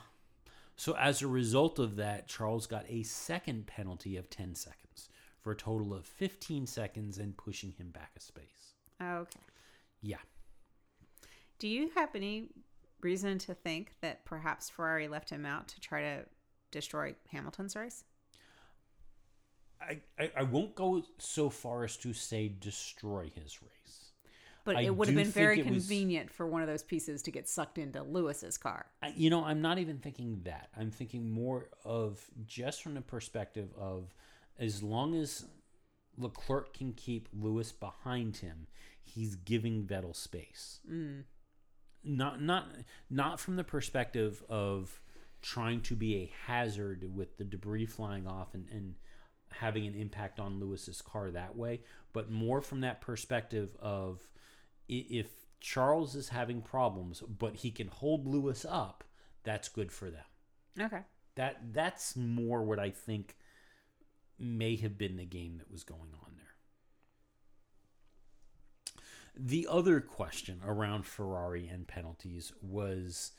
[0.76, 5.52] So as a result of that, Charles got a second penalty of 10 seconds for
[5.52, 8.74] a total of 15 seconds and pushing him back a space.
[9.02, 9.40] Okay.
[10.02, 10.18] Yeah.
[11.60, 12.48] Do you have any
[13.02, 16.26] reason to think that perhaps Ferrari left him out to try to
[16.72, 18.04] destroy Hamilton's race?
[19.82, 24.12] I, I, I won't go so far as to say destroy his race.
[24.66, 27.22] But I it would have been very it was- convenient for one of those pieces
[27.24, 28.86] to get sucked into Lewis's car.
[29.02, 30.70] I, you know, I'm not even thinking that.
[30.78, 34.14] I'm thinking more of just from the perspective of
[34.60, 35.46] as long as
[36.18, 38.68] Leclerc can keep Lewis behind him,
[39.02, 40.82] he's giving Vettel space.
[40.90, 41.24] Mm.
[42.04, 42.68] Not not
[43.10, 45.02] not from the perspective of
[45.42, 48.96] trying to be a hazard with the debris flying off and, and
[49.52, 51.82] having an impact on Lewis's car that way,
[52.14, 54.28] but more from that perspective of
[54.88, 55.28] if
[55.60, 59.04] Charles is having problems, but he can hold Lewis up,
[59.44, 60.24] that's good for them.
[60.80, 61.02] Okay.
[61.36, 63.36] That that's more what I think
[64.38, 66.46] may have been the game that was going on there.
[69.36, 73.32] The other question around Ferrari and penalties was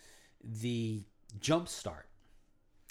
[0.42, 1.04] the
[1.38, 2.06] jump start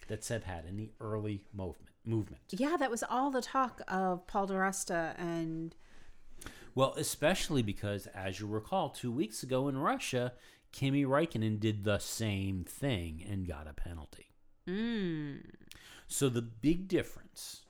[0.07, 1.88] that Seb had in the early movement.
[2.05, 2.41] Movement.
[2.49, 5.75] Yeah, that was all the talk of Paul di Resta and
[6.75, 10.33] Well, especially because, as you recall, two weeks ago in Russia,
[10.71, 14.27] Kimi Raikkonen did the same thing and got a penalty.
[14.67, 15.41] mm.
[16.07, 17.61] So the big difference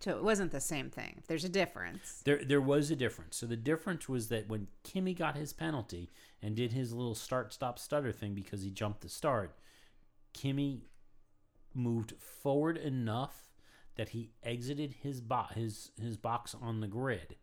[0.00, 1.22] So it wasn't the same thing.
[1.28, 2.22] There's a difference.
[2.24, 3.36] There, there was a difference.
[3.36, 6.10] So the difference was that when Kimi got his penalty
[6.42, 9.56] and did his little start, stop, stutter thing because he jumped the start,
[10.32, 10.82] Kimi
[11.74, 13.43] moved forward enough
[13.96, 17.36] that he exited his bo- his his box on the grid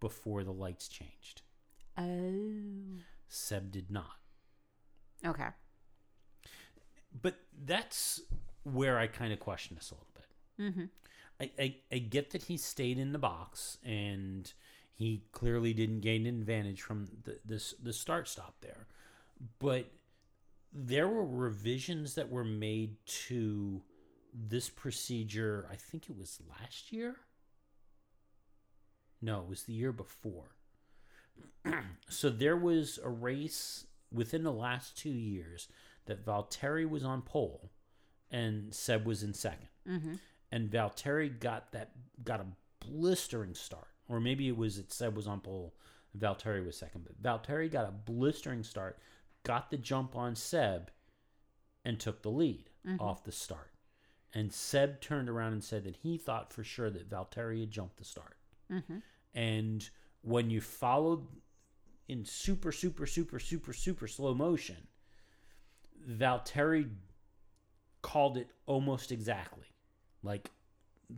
[0.00, 1.42] before the lights changed.
[1.96, 3.00] Oh.
[3.28, 4.16] Seb did not.
[5.26, 5.48] Okay.
[7.20, 8.20] But that's
[8.62, 10.64] where I kind of question this a little bit.
[10.64, 10.84] Mm-hmm.
[11.40, 14.52] I, I, I get that he stayed in the box and
[14.92, 18.86] he clearly didn't gain an advantage from the this the start stop there,
[19.58, 19.86] but
[20.72, 23.82] there were revisions that were made to
[24.32, 25.68] this procedure.
[25.70, 27.16] I think it was last year.
[29.20, 30.56] No, it was the year before.
[32.08, 35.68] so there was a race within the last two years
[36.06, 37.70] that Valtteri was on pole
[38.30, 40.14] and Seb was in 2nd mm-hmm.
[40.50, 41.90] And Valtteri got that
[42.24, 42.46] got a
[42.80, 45.74] blistering start, or maybe it was that Seb was on pole,
[46.16, 47.04] Valtteri was second.
[47.04, 48.98] But Valtteri got a blistering start,
[49.44, 50.90] got the jump on Seb,
[51.84, 53.00] and took the lead mm-hmm.
[53.00, 53.72] off the start.
[54.34, 57.96] And Seb turned around and said that he thought for sure that Valtteri had jumped
[57.96, 58.36] the start.
[58.70, 58.98] Mm-hmm.
[59.34, 59.88] And
[60.22, 61.26] when you followed
[62.08, 64.88] in super, super, super, super, super slow motion,
[66.08, 66.88] Valtteri
[68.02, 69.66] called it almost exactly.
[70.22, 70.50] Like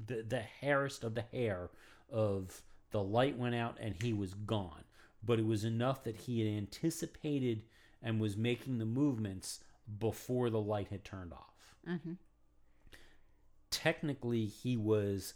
[0.06, 1.70] the the hairest of the hair
[2.10, 4.84] of the light went out and he was gone.
[5.22, 7.62] But it was enough that he had anticipated
[8.02, 9.60] and was making the movements
[9.98, 11.74] before the light had turned off.
[11.88, 12.12] Mm-hmm.
[13.82, 15.34] Technically, he was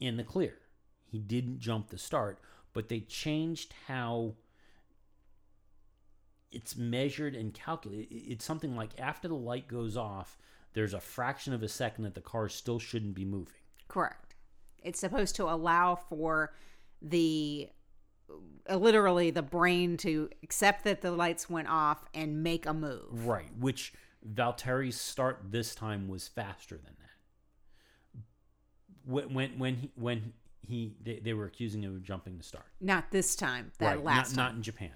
[0.00, 0.54] in the clear.
[1.04, 2.38] He didn't jump the start,
[2.72, 4.36] but they changed how
[6.50, 8.08] it's measured and calculated.
[8.10, 10.38] It's something like after the light goes off,
[10.72, 13.52] there's a fraction of a second that the car still shouldn't be moving.
[13.88, 14.34] Correct.
[14.82, 16.54] It's supposed to allow for
[17.02, 17.68] the
[18.70, 23.26] uh, literally the brain to accept that the lights went off and make a move.
[23.26, 23.92] Right, which
[24.32, 28.20] Valtteri's start this time was faster than that.
[29.06, 32.66] When when when he, when he they, they were accusing him of jumping the start.
[32.80, 33.72] Not this time.
[33.78, 34.36] That right, last not, time.
[34.36, 34.92] not in Japan.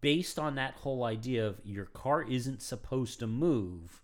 [0.00, 4.02] Based on that whole idea of your car isn't supposed to move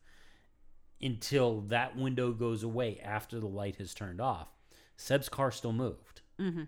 [1.01, 4.49] until that window goes away after the light has turned off,
[4.97, 6.23] Seb's car still moved.
[6.41, 6.65] Mm-hmm.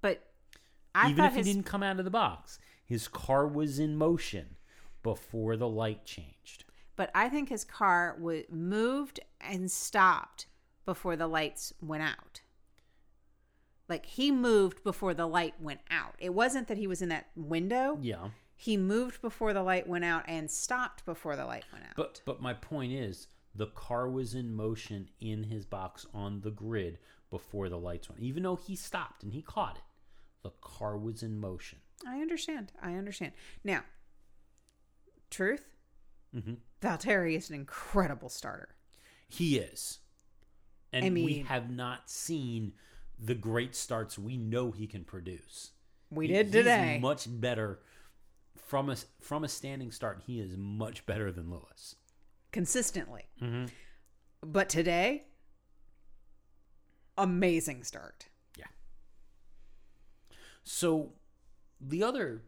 [0.00, 0.26] But
[0.94, 2.58] I Even if he his, didn't come out of the box,
[2.90, 4.56] his car was in motion
[5.02, 6.64] before the light changed.
[6.96, 10.46] but I think his car was moved and stopped
[10.84, 12.42] before the lights went out.
[13.88, 16.14] Like he moved before the light went out.
[16.18, 17.98] It wasn't that he was in that window.
[18.00, 18.28] Yeah.
[18.56, 21.96] He moved before the light went out and stopped before the light went out.
[21.96, 26.50] But but my point is the car was in motion in his box on the
[26.50, 26.98] grid
[27.30, 28.20] before the lights went.
[28.20, 29.82] Even though he stopped and he caught it,
[30.42, 31.78] the car was in motion.
[32.06, 32.72] I understand.
[32.82, 33.32] I understand.
[33.64, 33.84] Now,
[35.30, 35.64] truth,
[36.34, 36.58] Mhm.
[36.80, 38.74] Valtteri is an incredible starter.
[39.28, 39.98] He is.
[40.92, 42.72] And I we have not seen
[43.18, 45.72] the great starts we know he can produce.
[46.10, 46.98] We He- did he's today.
[47.00, 47.82] much better
[48.56, 50.22] from a from a standing start.
[50.26, 51.96] He is much better than Lewis.
[52.52, 53.30] consistently.
[53.40, 53.66] Mm-hmm.
[54.42, 55.28] But today,
[57.16, 58.28] amazing start.
[58.56, 58.66] Yeah.
[60.64, 61.12] So
[61.80, 62.42] the other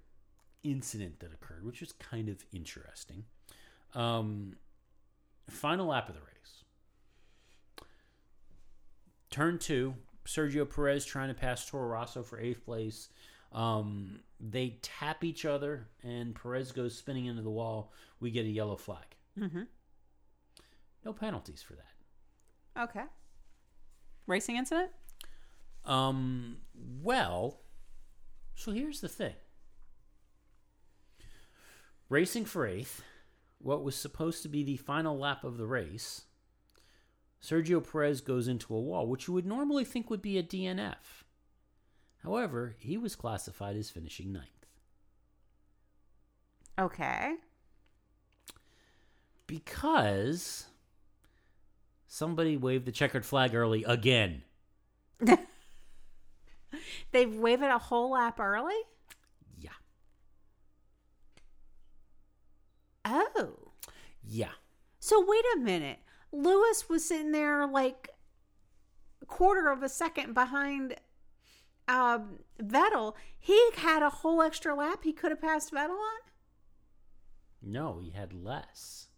[0.62, 3.24] incident that occurred, which was kind of interesting,
[3.94, 4.56] um,
[5.48, 6.64] final lap of the race.
[9.30, 9.94] Turn two,
[10.26, 13.08] Sergio Perez trying to pass Toro Rosso for eighth place.
[13.52, 17.92] Um, they tap each other, and Perez goes spinning into the wall.
[18.20, 19.04] We get a yellow flag.
[19.38, 19.62] Mm-hmm.
[21.04, 22.82] No penalties for that.
[22.82, 23.04] Okay.
[24.26, 24.90] Racing incident?
[25.84, 26.58] Um,
[27.02, 27.61] well,
[28.54, 29.34] so here's the thing.
[32.08, 33.02] Racing for eighth,
[33.58, 36.22] what was supposed to be the final lap of the race,
[37.42, 41.24] Sergio Perez goes into a wall, which you would normally think would be a DNF.
[42.22, 44.46] However, he was classified as finishing ninth
[46.78, 47.34] Okay.
[49.46, 50.66] because
[52.06, 54.42] somebody waved the checkered flag early again.
[57.12, 58.74] They wave it a whole lap early?
[59.58, 59.70] Yeah.
[63.04, 63.72] Oh.
[64.24, 64.52] Yeah.
[64.98, 65.98] So wait a minute.
[66.32, 68.08] Lewis was sitting there like
[69.20, 70.96] a quarter of a second behind
[71.86, 73.14] um, Vettel.
[73.38, 76.20] He had a whole extra lap he could have passed Vettel on?
[77.60, 79.08] No, he had less.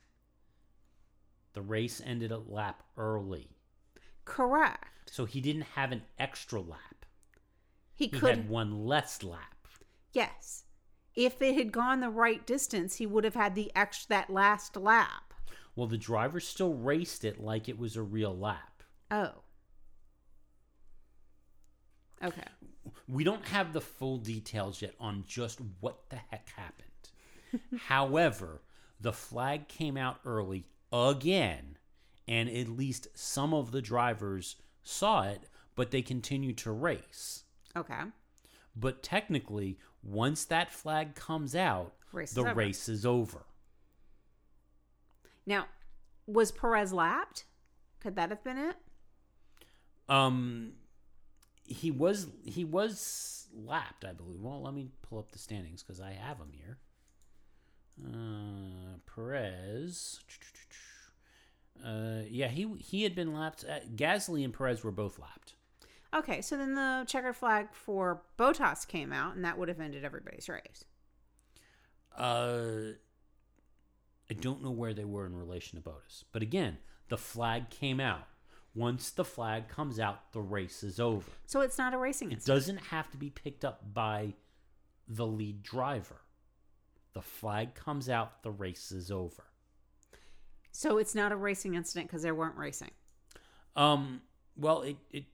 [1.55, 3.51] The race ended a lap early.
[4.24, 5.11] Correct.
[5.11, 7.03] So he didn't have an extra lap.
[7.95, 9.68] He, He could had one less lap.
[10.12, 10.64] Yes.
[11.14, 14.76] If it had gone the right distance, he would have had the extra that last
[14.76, 15.32] lap.
[15.76, 18.82] Well, the driver still raced it like it was a real lap.
[19.11, 19.32] Oh.
[22.22, 22.42] Okay.
[23.09, 27.80] We don't have the full details yet on just what the heck happened.
[27.86, 28.62] However,
[29.01, 31.78] the flag came out early again.
[32.26, 35.42] And at least some of the drivers saw it,
[35.74, 37.43] but they continued to race.
[37.77, 38.01] Okay.
[38.77, 42.55] But technically, once that flag comes out, Race the over.
[42.55, 43.45] race is over.
[45.47, 45.66] Now,
[46.27, 47.45] was Perez lapped?
[48.01, 48.77] Could that have been it?
[50.09, 50.72] Um,
[51.66, 54.41] he was he was lapped, I believe.
[54.41, 56.79] Well, let me pull up the standings because I have them here.
[58.05, 60.20] Uh, Perez.
[61.85, 63.64] Uh, yeah, he he had been lapped.
[63.64, 65.55] Uh, Gasly and Perez were both lapped.
[66.14, 70.04] Okay, so then the checkered flag for Bottas came out, and that would have ended
[70.04, 70.84] everybody's race.
[72.16, 72.92] Uh,
[74.30, 77.98] I don't know where they were in relation to Bottas, but again, the flag came
[77.98, 78.28] out.
[78.76, 81.30] Once the flag comes out, the race is over.
[81.46, 82.56] So it's not a racing It incident.
[82.58, 84.34] doesn't have to be picked up by
[85.08, 86.20] the lead driver.
[87.12, 89.44] The flag comes out, the race is over.
[90.72, 92.90] So it's not a racing incident because they weren't racing.
[93.76, 94.22] Um,
[94.56, 95.24] well, it, it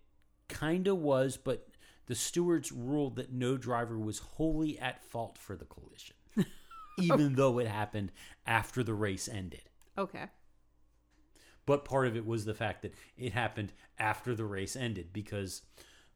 [0.50, 1.68] kind of was, but
[2.06, 6.16] the stewards ruled that no driver was wholly at fault for the collision,
[6.98, 8.12] even though it happened
[8.46, 9.62] after the race ended.
[9.96, 10.24] Okay.
[11.66, 15.62] But part of it was the fact that it happened after the race ended because,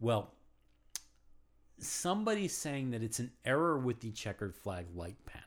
[0.01, 0.35] well,
[1.79, 5.45] somebody's saying that it's an error with the checkered flag light panel.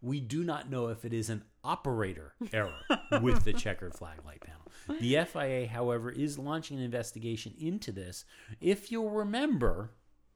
[0.00, 2.80] We do not know if it is an operator error
[3.20, 4.62] with the checkered flag light panel.
[5.00, 8.24] The FIA, however, is launching an investigation into this.
[8.60, 9.90] If you'll remember,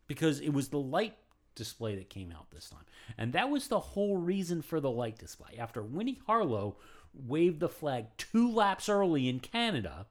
[0.06, 1.16] because it was the light
[1.54, 2.84] display that came out this time.
[3.16, 5.56] And that was the whole reason for the light display.
[5.58, 6.76] After Winnie Harlow
[7.14, 10.06] waved the flag two laps early in Canada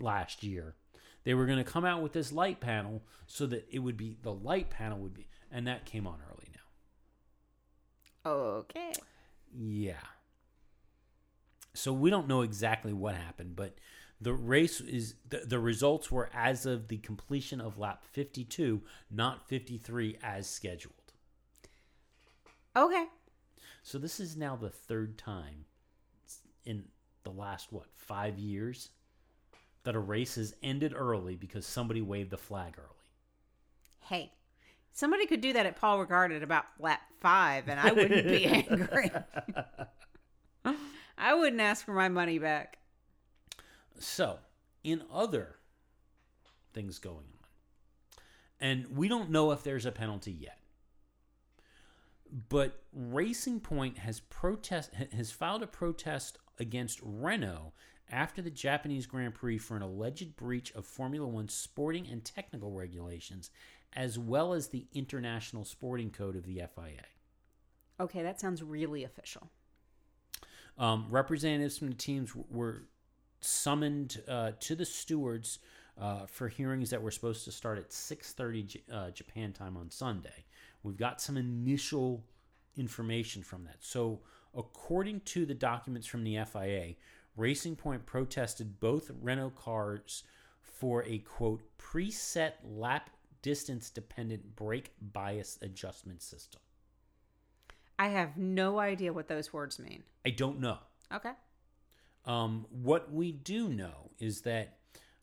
[0.00, 0.74] last year,
[1.24, 4.16] they were going to come out with this light panel so that it would be
[4.22, 6.48] the light panel would be, and that came on early
[8.24, 8.30] now.
[8.30, 8.92] Okay.
[9.56, 9.94] Yeah.
[11.78, 13.76] So we don't know exactly what happened, but
[14.20, 19.48] the race is the, the results were as of the completion of lap 52, not
[19.48, 20.94] 53 as scheduled.
[22.76, 23.04] Okay.
[23.84, 25.66] So this is now the third time
[26.64, 26.86] in
[27.22, 28.88] the last what, 5 years
[29.84, 32.88] that a race has ended early because somebody waved the flag early.
[34.00, 34.32] Hey,
[34.92, 38.46] somebody could do that at Paul Ricard at about lap five, and I wouldn't be
[38.68, 39.12] angry.
[41.18, 42.78] I wouldn't ask for my money back.
[43.98, 44.38] So,
[44.84, 45.56] in other
[46.72, 48.22] things going on,
[48.60, 50.58] and we don't know if there's a penalty yet,
[52.48, 57.72] but Racing Point has protest has filed a protest against Renault
[58.10, 62.72] after the Japanese Grand Prix for an alleged breach of Formula One sporting and technical
[62.72, 63.50] regulations,
[63.92, 67.04] as well as the International Sporting Code of the FIA.
[68.00, 69.50] Okay, that sounds really official.
[70.78, 72.84] Um, representatives from the teams were
[73.40, 75.58] summoned uh, to the stewards
[76.00, 79.90] uh, for hearings that were supposed to start at 6:30 J- uh, Japan time on
[79.90, 80.44] Sunday.
[80.82, 82.24] We've got some initial
[82.76, 83.78] information from that.
[83.80, 84.20] So,
[84.56, 86.94] according to the documents from the FIA,
[87.36, 90.22] Racing Point protested both Renault cars
[90.60, 93.10] for a quote preset lap
[93.42, 96.60] distance dependent brake bias adjustment system.
[97.98, 100.02] I have no idea what those words mean.
[100.24, 100.78] I don't know.
[101.12, 101.32] Okay.
[102.24, 104.78] Um, what we do know is that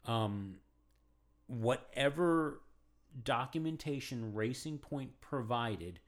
[0.06, 0.56] um,
[1.48, 2.62] whatever
[3.24, 6.00] documentation Racing Point provided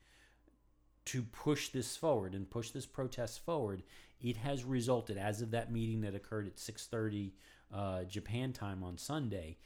[1.05, 3.83] to push this forward and push this protest forward,
[4.19, 7.31] it has resulted as of that meeting that occurred at 6:30
[7.73, 9.57] uh, Japan time on Sunday.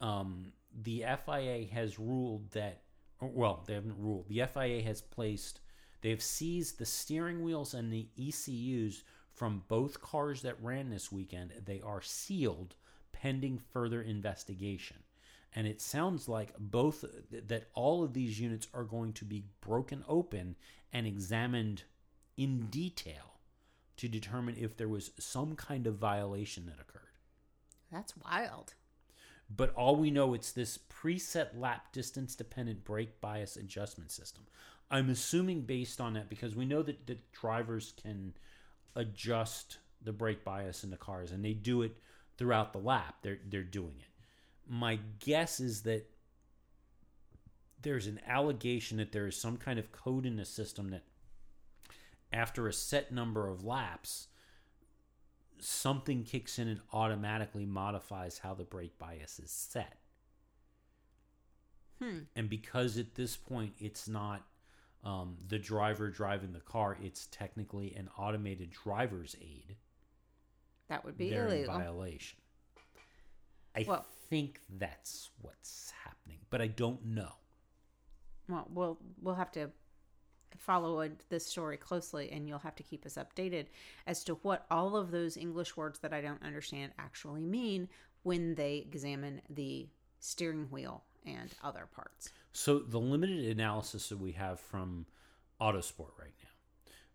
[0.00, 0.52] Um,
[0.82, 2.82] the FIA has ruled that,
[3.20, 4.28] or, well, they haven't ruled.
[4.28, 5.60] The FIA has placed,
[6.00, 11.12] they have seized the steering wheels and the ECUs from both cars that ran this
[11.12, 11.52] weekend.
[11.64, 12.74] They are sealed
[13.12, 14.98] pending further investigation.
[15.54, 20.04] And it sounds like both that all of these units are going to be broken
[20.06, 20.56] open
[20.92, 21.84] and examined
[22.36, 23.40] in detail
[23.96, 27.02] to determine if there was some kind of violation that occurred.
[27.90, 28.74] That's wild.
[29.48, 34.44] But all we know it's this preset lap distance dependent brake bias adjustment system.
[34.90, 38.34] I'm assuming based on that because we know that, that drivers can
[38.94, 41.96] adjust the brake bias in the cars and they do it
[42.38, 43.16] throughout the lap.
[43.22, 44.08] They're they're doing it.
[44.68, 46.08] My guess is that
[47.82, 51.04] there's an allegation that there is some kind of code in the system that
[52.32, 54.28] after a set number of laps
[55.58, 59.98] something kicks in and automatically modifies how the brake bias is set.
[62.02, 62.20] Hmm.
[62.34, 64.42] And because at this point it's not
[65.06, 69.76] um, the driver driving the car, it's technically an automated driver's aid.
[70.88, 71.74] That would be they're illegal.
[71.78, 72.40] violation.
[73.74, 77.32] I Well- think that's what's happening, but I don't know.
[78.48, 79.70] Well, we'll we'll have to
[80.56, 83.66] follow this story closely, and you'll have to keep us updated
[84.06, 87.88] as to what all of those English words that I don't understand actually mean
[88.22, 89.88] when they examine the
[90.18, 92.30] steering wheel and other parts.
[92.56, 95.04] So the limited analysis that we have from
[95.60, 96.32] Autosport right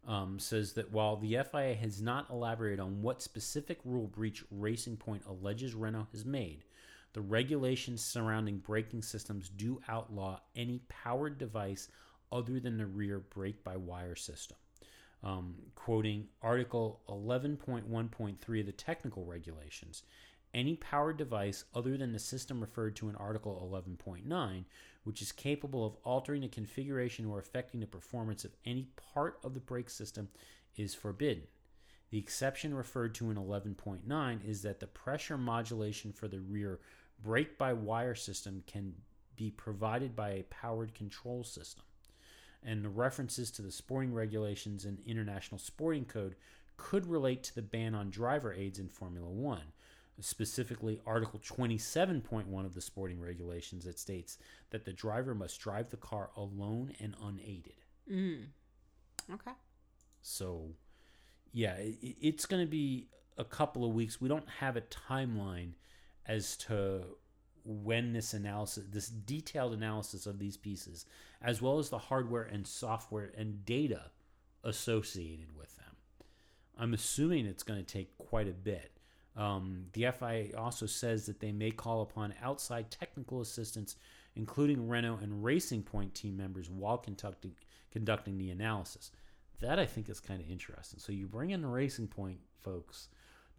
[0.06, 4.44] now um, says that while the FIA has not elaborated on what specific rule breach
[4.52, 6.64] Racing Point alleges Renault has made,
[7.14, 11.88] the regulations surrounding braking systems do outlaw any powered device
[12.32, 14.58] other than the rear brake by wire system.
[15.24, 20.04] Um, quoting Article 11.1.3 of the technical regulations,
[20.54, 24.66] any powered device other than the system referred to in Article 11.9,
[25.04, 29.54] which is capable of altering the configuration or affecting the performance of any part of
[29.54, 30.30] the brake system,
[30.78, 31.44] is forbidden.
[32.12, 36.80] The exception referred to in 11.9 is that the pressure modulation for the rear
[37.24, 38.94] brake by wire system can
[39.36, 41.84] be provided by a powered control system.
[42.64, 46.36] And the references to the sporting regulations and International Sporting Code
[46.78, 49.72] could relate to the ban on driver aids in Formula One,
[50.22, 54.38] specifically Article 27.1 of the sporting regulations that states
[54.70, 57.82] that the driver must drive the car alone and unaided.
[58.12, 58.46] Mm.
[59.34, 59.52] Okay.
[60.22, 60.72] So,
[61.54, 64.20] yeah, i i- it's going to be a couple of weeks.
[64.22, 65.74] We don't have a timeline
[66.26, 67.04] as to
[67.64, 71.06] when this analysis, this detailed analysis of these pieces,
[71.42, 74.12] as well as the hardware and software and data
[74.64, 75.96] associated with them.
[76.78, 78.92] I'm assuming it's going to take quite a bit.
[79.36, 83.96] Um, the FIA also says that they may call upon outside technical assistance,
[84.36, 87.56] including Renault and Racing Point team members, while conducting
[87.92, 89.12] conducting the analysis.
[89.62, 91.00] That I think is kind of interesting.
[91.00, 93.10] So you bring in the Racing Point folks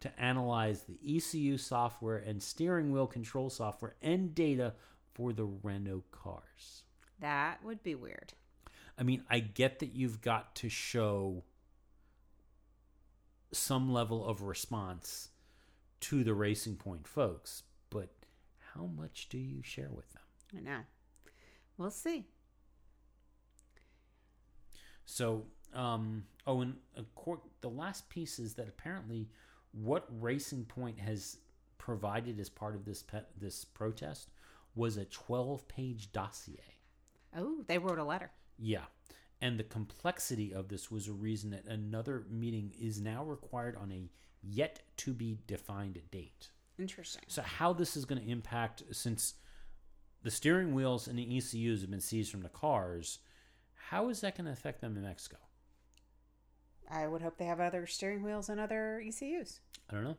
[0.01, 4.73] to analyze the ECU software and steering wheel control software and data
[5.13, 6.83] for the Renault cars.
[7.19, 8.33] That would be weird.
[8.97, 11.43] I mean, I get that you've got to show
[13.51, 15.29] some level of response
[16.03, 18.09] to the Racing Point folks, but
[18.73, 20.21] how much do you share with them?
[20.57, 20.79] I know.
[21.77, 22.25] We'll see.
[25.05, 29.29] So, um, oh, and a court, the last piece is that apparently
[29.71, 31.37] what Racing Point has
[31.77, 34.29] provided as part of this pe- this protest
[34.75, 36.79] was a 12 page dossier.
[37.33, 38.29] Oh, they wrote a letter.
[38.59, 38.85] Yeah.
[39.39, 43.89] And the complexity of this was a reason that another meeting is now required on
[43.93, 44.09] a
[44.43, 46.49] yet to be defined date.
[46.77, 47.23] Interesting.
[47.27, 49.35] So, how this is going to impact, since
[50.23, 53.19] the steering wheels and the ECUs have been seized from the cars,
[53.89, 55.37] how is that going to affect them in Mexico?
[56.89, 59.59] I would hope they have other steering wheels and other ECUs.
[59.89, 60.17] I don't know.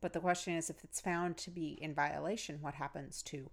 [0.00, 3.50] But the question is if it's found to be in violation, what happens to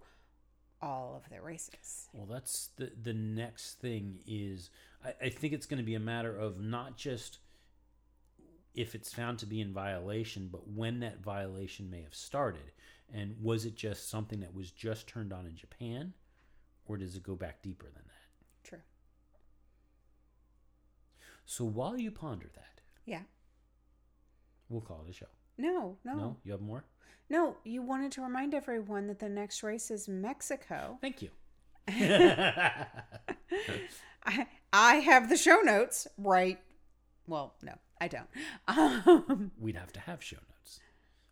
[0.80, 2.08] all of their races?
[2.12, 4.70] Well, that's the the next thing is
[5.04, 7.38] I, I think it's going to be a matter of not just
[8.74, 12.72] if it's found to be in violation, but when that violation may have started,
[13.12, 16.12] and was it just something that was just turned on in Japan,
[16.86, 18.68] or does it go back deeper than that?
[18.68, 18.80] True.
[21.46, 23.22] So while you ponder that, Yeah.
[24.68, 25.26] we'll call it a show.
[25.56, 26.84] No, no, No, you have more.
[27.30, 30.98] No, you wanted to remind everyone that the next race is Mexico.
[31.00, 31.30] Thank you.
[34.26, 36.58] I, I have the show notes right.
[37.26, 38.28] Well, no, I don't.
[38.68, 40.80] Um, We'd have to have show notes.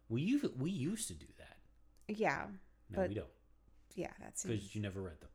[0.08, 1.56] We u- we used to do that.
[2.16, 2.46] yeah,
[2.90, 3.26] No, But- we don't
[3.94, 5.28] yeah, that's because you never read them.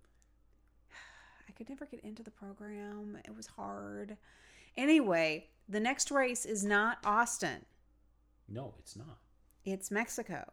[1.48, 3.18] I could never get into the program.
[3.26, 4.18] It was hard.
[4.76, 7.66] Anyway, the next race is not Austin.
[8.50, 9.20] No, it's not.
[9.64, 10.52] It's Mexico.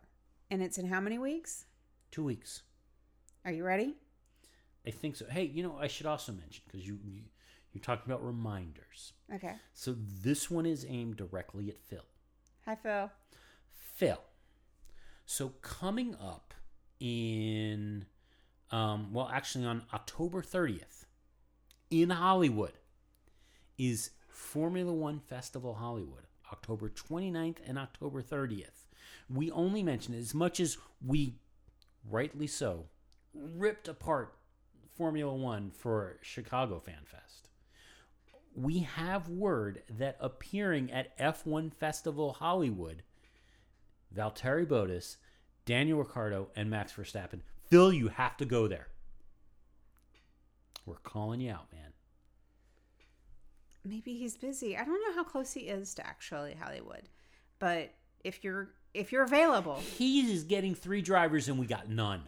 [0.51, 1.64] And it's in how many weeks?
[2.10, 2.62] Two weeks.
[3.46, 3.94] Are you ready?
[4.86, 5.24] I think so.
[5.30, 7.22] Hey, you know, I should also mention because you, you
[7.74, 9.12] you're talking about reminders.
[9.34, 9.55] Okay.
[9.72, 12.05] So this one is aimed directly at Phil.
[12.64, 13.10] Hi, Phil.
[13.96, 14.20] Phil.
[15.26, 16.55] So coming up
[17.01, 18.06] in,
[18.70, 21.06] um, well, actually on October 30th
[21.90, 22.74] in Hollywood
[23.76, 28.84] is Formula One Festival Hollywood, October 29th and October 30th.
[29.28, 31.38] We only mention it as much as we,
[32.09, 32.86] rightly so,
[33.34, 34.36] ripped apart
[34.96, 37.48] Formula One for Chicago Fan Fest.
[38.55, 43.02] We have word that appearing at F1 Festival Hollywood,
[44.14, 45.16] Valtteri Bottas,
[45.66, 47.40] Daniel Ricciardo, and Max Verstappen.
[47.68, 48.89] Phil, you have to go there.
[50.86, 51.93] We're calling you out, man.
[53.85, 54.76] Maybe he's busy.
[54.76, 57.09] I don't know how close he is to actually Hollywood,
[57.59, 59.81] but if you're if you're available.
[59.98, 62.22] He is getting three drivers and we got none.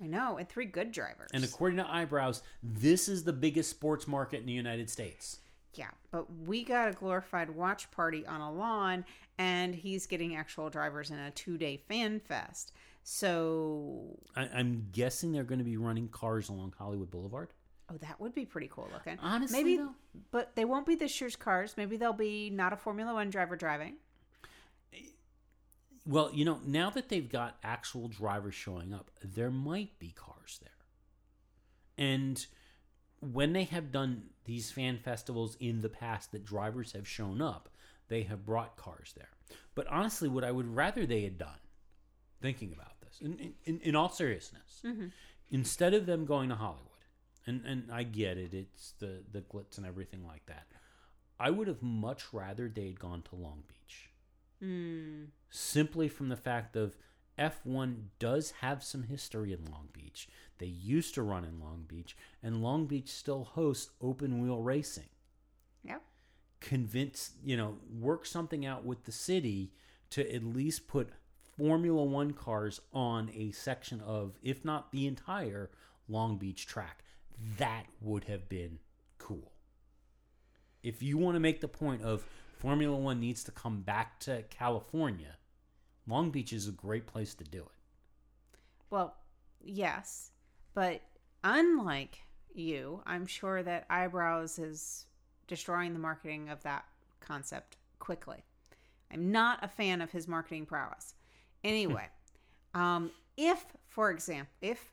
[0.00, 1.30] I know, and three good drivers.
[1.32, 5.38] And according to Eyebrows, this is the biggest sports market in the United States.
[5.76, 9.04] Yeah, but we got a glorified watch party on a lawn,
[9.38, 12.72] and he's getting actual drivers in a two day fan fest.
[13.04, 17.50] So, I, I'm guessing they're going to be running cars along Hollywood Boulevard.
[17.88, 19.16] oh, that would be pretty cool looking.
[19.22, 19.94] Honestly, maybe, though-
[20.32, 21.74] but they won't be this year's cars.
[21.76, 23.94] Maybe they'll be not a Formula One driver driving.
[26.04, 30.60] Well, you know, now that they've got actual drivers showing up, there might be cars
[30.62, 32.04] there.
[32.06, 32.46] And
[33.20, 37.68] when they have done these fan festivals in the past that drivers have shown up,
[38.08, 39.30] they have brought cars there.
[39.74, 41.58] But honestly, what I would rather they had done,
[42.40, 44.82] thinking about this, in, in, in all seriousness,
[45.50, 46.82] instead of them going to Hollywood,
[47.46, 50.66] and, and I get it, it's the, the glitz and everything like that,
[51.38, 54.10] I would have much rather they had gone to Long Beach
[54.60, 55.24] Hmm.
[55.50, 56.96] simply from the fact of
[57.38, 60.28] F1 does have some history in Long Beach.
[60.58, 65.08] They used to run in Long Beach, and Long Beach still hosts open wheel racing.
[65.84, 66.02] Yep.
[66.60, 69.72] Convince, you know, work something out with the city
[70.10, 71.10] to at least put
[71.56, 75.70] Formula One cars on a section of, if not the entire
[76.08, 77.04] Long Beach track.
[77.58, 78.78] That would have been
[79.18, 79.52] cool.
[80.82, 82.24] If you want to make the point of
[82.58, 85.36] Formula One needs to come back to California,
[86.06, 88.58] Long Beach is a great place to do it.
[88.90, 89.16] Well,
[89.60, 90.30] yes,
[90.74, 91.02] but
[91.42, 92.18] unlike
[92.54, 95.06] you, I'm sure that Eyebrows is
[95.46, 96.84] destroying the marketing of that
[97.20, 98.44] concept quickly.
[99.12, 101.14] I'm not a fan of his marketing prowess.
[101.64, 102.08] Anyway,
[102.74, 104.92] um, if, for example, if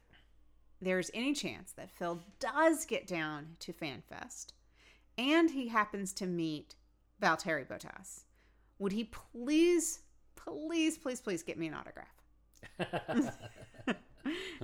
[0.82, 4.48] there's any chance that Phil does get down to FanFest
[5.18, 6.76] and he happens to meet
[7.22, 8.24] Valtteri Bottas,
[8.80, 10.00] would he please,
[10.46, 12.08] please, please, please get me an autograph?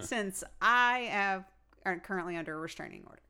[0.02, 1.46] since I have
[1.86, 3.22] are currently under a restraining order.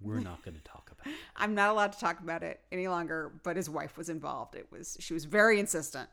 [0.00, 1.18] We're not going to talk about it.
[1.36, 4.54] I'm not allowed to talk about it any longer, but his wife was involved.
[4.54, 6.08] It was she was very insistent.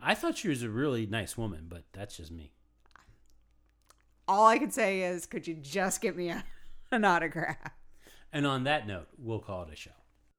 [0.00, 2.52] I thought she was a really nice woman, but that's just me.
[4.28, 6.44] All I can say is, could you just get me a,
[6.90, 7.56] an autograph?
[8.32, 9.92] And on that note, we'll call it a show.